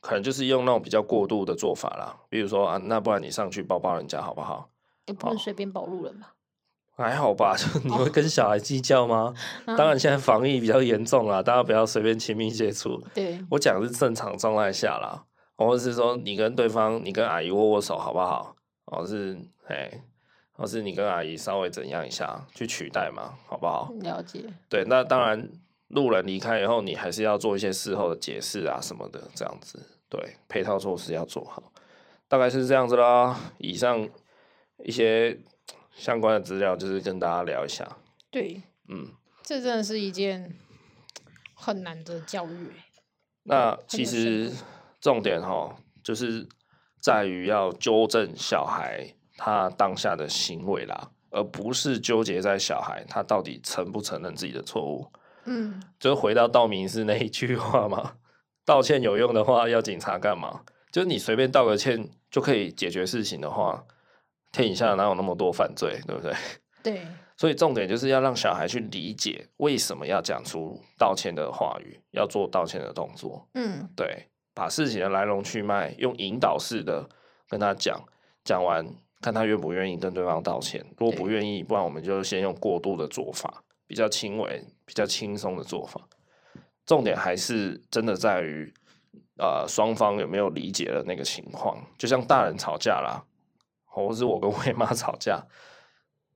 [0.02, 4.70] 可能就是用那种比较过度的做法啦，比如说啊，那不然你上去抱抱人家好不好？
[5.06, 6.34] 也不能随便抱路人吧。
[6.98, 9.34] 还好吧， 就你会跟小孩计较吗？
[9.68, 13.00] 哦、当然，现在防疫比较严重啦，大家不要随便亲密接触。
[13.14, 15.24] 对，我讲的是正常状态下啦，
[15.56, 18.56] 或者是说你跟对方，你跟阿姨握握手好不好？
[18.86, 19.38] 或是
[19.68, 19.92] 哎，
[20.54, 23.92] 或是你跟阿姨稍微怎样一下去取代嘛，好不好？
[24.02, 24.46] 了解。
[24.68, 25.48] 对，那当然，
[25.88, 29.82] 路人离开以后，你还是要做一些事后的解释啊什么的，这样子。
[30.10, 31.72] 对，配套措施要做好，
[32.28, 33.54] 大概是这样子啦。
[33.58, 34.10] 以上
[34.84, 35.40] 一些。
[35.98, 37.98] 相关的资料就是跟大家聊一下。
[38.30, 39.08] 对，嗯，
[39.42, 40.56] 这真的是一件
[41.56, 42.70] 很难的教育。
[43.42, 44.52] 那其实
[45.02, 46.48] 重点哈，就是
[47.02, 55.12] 在于要纠正小孩他当下的行为啦，而不是纠结在小孩他到底承不承认自己的错误。
[55.48, 58.14] 嗯，就回到道明寺那一句话嘛，
[58.64, 60.62] 道歉有用的话，要警察干嘛？
[60.92, 63.84] 就是你随便道个歉就可以解决事情的话。
[64.50, 66.34] 天底下哪有那么多犯罪，对不对？
[66.82, 73.46] 对，所以重点就是要让小孩去理解为什么要讲出道歉的话语，要做道歉的动作。
[73.56, 77.08] 嗯，对，把事情的来龙去脉用引导式的
[77.50, 78.02] 跟他讲，
[78.46, 78.88] 讲完，
[79.22, 80.84] 看他愿不愿意跟对方道歉。
[80.98, 86.02] 如果不愿意，不然我们就先用过度的做法，比较轻微、比较轻松的做法。
[86.86, 88.74] 重点还是真的在于，
[89.38, 91.82] 呃，双方有没有理解了那个情况。
[91.98, 93.26] 就像大人吵架啦，
[93.86, 95.46] 或是我跟我 妈吵架，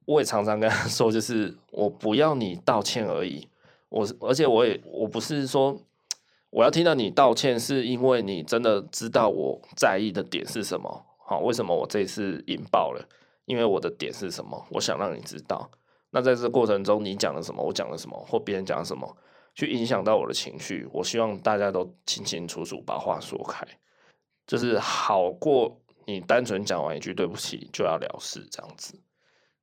[0.05, 3.47] 我也常常跟他说，就是我不要你道歉而已。
[3.89, 5.77] 我而且我也我不是说
[6.49, 11.05] 我要听到你道歉，是因为你真的知道我在意的点是什么。
[11.17, 13.07] 好，为什么我这次引爆了？
[13.45, 14.65] 因为我的点是什么？
[14.71, 15.69] 我想让你知道。
[16.11, 17.63] 那在这个过程中，你讲了什么？
[17.63, 18.17] 我讲了什么？
[18.27, 19.17] 或别人讲了什么，
[19.55, 20.87] 去影响到我的情绪？
[20.93, 23.65] 我希望大家都清清楚楚把话说开，
[24.45, 28.99] 就是好过你单纯讲完一句对不起就要了事这样子。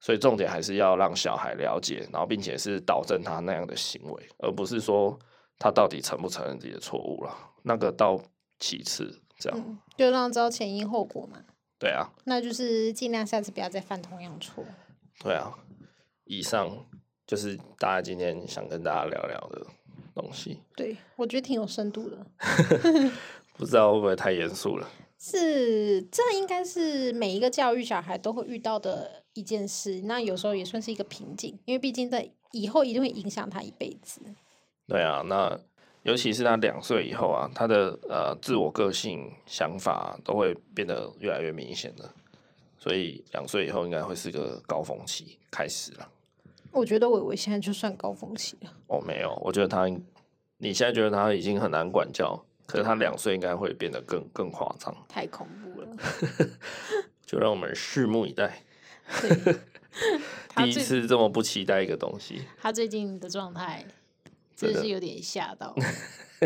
[0.01, 5.19] 所以重点还是要让小孩了解，然后并且是导正他那样的行为，而不是说
[5.59, 7.37] 他到底承不承认自己的错误了。
[7.65, 8.19] 那个到
[8.61, 11.39] 其次，这样、嗯、就让他知道前因后果嘛。
[11.81, 14.65] 对啊，那就是尽量下次不要再犯同样错。
[15.19, 15.53] 对啊，
[16.29, 16.71] 以上
[17.27, 19.67] 就是大家今天想跟大家聊聊的
[20.15, 20.61] 东西。
[20.77, 22.27] 对，我觉得挺有深度的。
[23.57, 24.89] 不知道会不会太严肃了？
[25.19, 30.03] 是，这应该是每一个教育小孩都会遇到的一件事。
[30.03, 34.21] 那有时候也算是一个瓶颈，因为毕竟在以后一定会影响他一辈子。
[34.87, 35.59] 对啊，那。
[36.05, 42.09] 尤其是他两岁以后啊，他的呃自我个性、想法都会变得越来越明显的，
[42.79, 46.09] 所以两岁以后应该会是个高峰期开始了。
[46.73, 48.73] 我觉得伟伟现在就算高峰期了。
[48.89, 49.87] 哦，没有，我觉得他，
[50.59, 54.95] 你现在觉得他已经很难管教，可是他两岁应该会变得更更夸张。
[55.09, 55.97] 太恐怖了，
[57.27, 58.63] 就让我们拭目以待。
[60.57, 63.85] 第一次这么不期待一个东西，他最近的状态。
[64.57, 65.73] 真是有点吓到，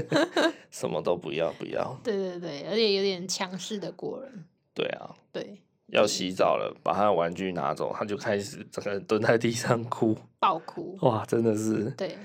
[0.70, 1.98] 什么都不要不要。
[2.04, 4.44] 对对对，而且有点强势的过人。
[4.74, 10.96] 对啊，对，要洗澡了，把他的玩具拿走，他就开始整个人蹲在地上哭，爆哭。
[11.02, 11.90] 哇，真的是。
[11.92, 12.16] 对，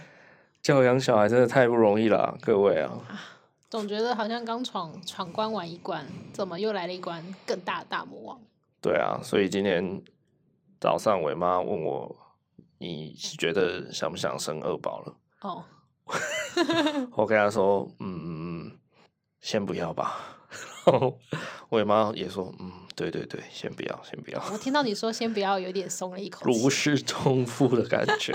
[0.61, 2.91] 教养小孩真的太不容易了，各位啊。
[3.09, 3.19] 啊
[3.69, 8.39] 总觉得好像刚闯闯关完一关，怎么又来了一关更大的大魔王？
[8.81, 10.01] 对啊，所以今天
[10.79, 12.15] 早上伟妈问我，
[12.77, 15.17] 你觉得想不想生二宝了？
[15.41, 15.65] 哦。
[17.11, 18.71] 我跟他说，嗯，
[19.41, 20.15] 先不要吧。
[20.87, 21.19] 然后
[21.67, 24.43] 我妈也说，嗯，对对对，先不要，先不要。
[24.51, 28.33] 我听到你说先不要，有点松了一口气，如释重负的感觉。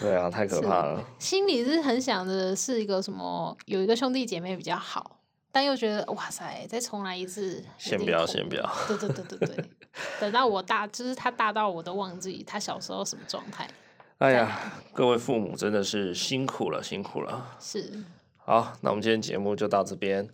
[0.00, 1.02] 对啊，太可怕了。
[1.20, 5.20] 心里是很想着是一个什么，有一个兄弟姐妹比较好，
[5.52, 8.68] 但又觉得哇塞，再重来一次，先不要，先不要。
[8.88, 9.64] 对对对对对，
[10.18, 13.70] 等到我大，就是他大到我都忘记他小时候什么状态。
[14.18, 17.56] 哎呀，各位父母真的是辛苦了，辛苦了。
[17.60, 18.02] 是。
[18.38, 20.28] 好，那我们今天节目就到这边。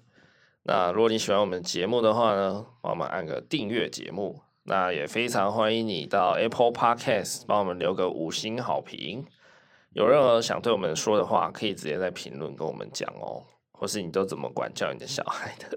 [0.64, 4.40] 那如果你喜欢我们节目的话呢，帮我们按个订阅节目。
[4.64, 9.26] 那也非常欢迎你到 Apple Podcast 帮我们留个五星好评。
[9.90, 13.42] 有任何想对我们说的话，可以直接在评论跟我们讲哦。
[13.72, 15.76] 或是你都怎么管教你的小孩的？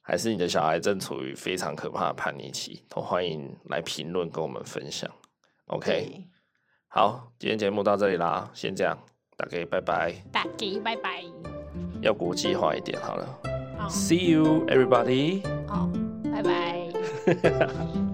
[0.00, 2.82] 还是你的小孩正处于非常可怕的叛逆期？
[2.88, 5.10] 都欢迎来评论跟我们分享。
[5.66, 6.24] OK。
[6.88, 8.98] 好，今天节目到这里啦，先这样，
[9.36, 10.14] 大家拜拜。
[10.32, 11.22] 大家拜拜。
[12.00, 13.49] 要国际化一点好了。
[13.79, 15.41] 好，See you, everybody。
[15.67, 15.89] 好，
[16.31, 18.08] 拜拜。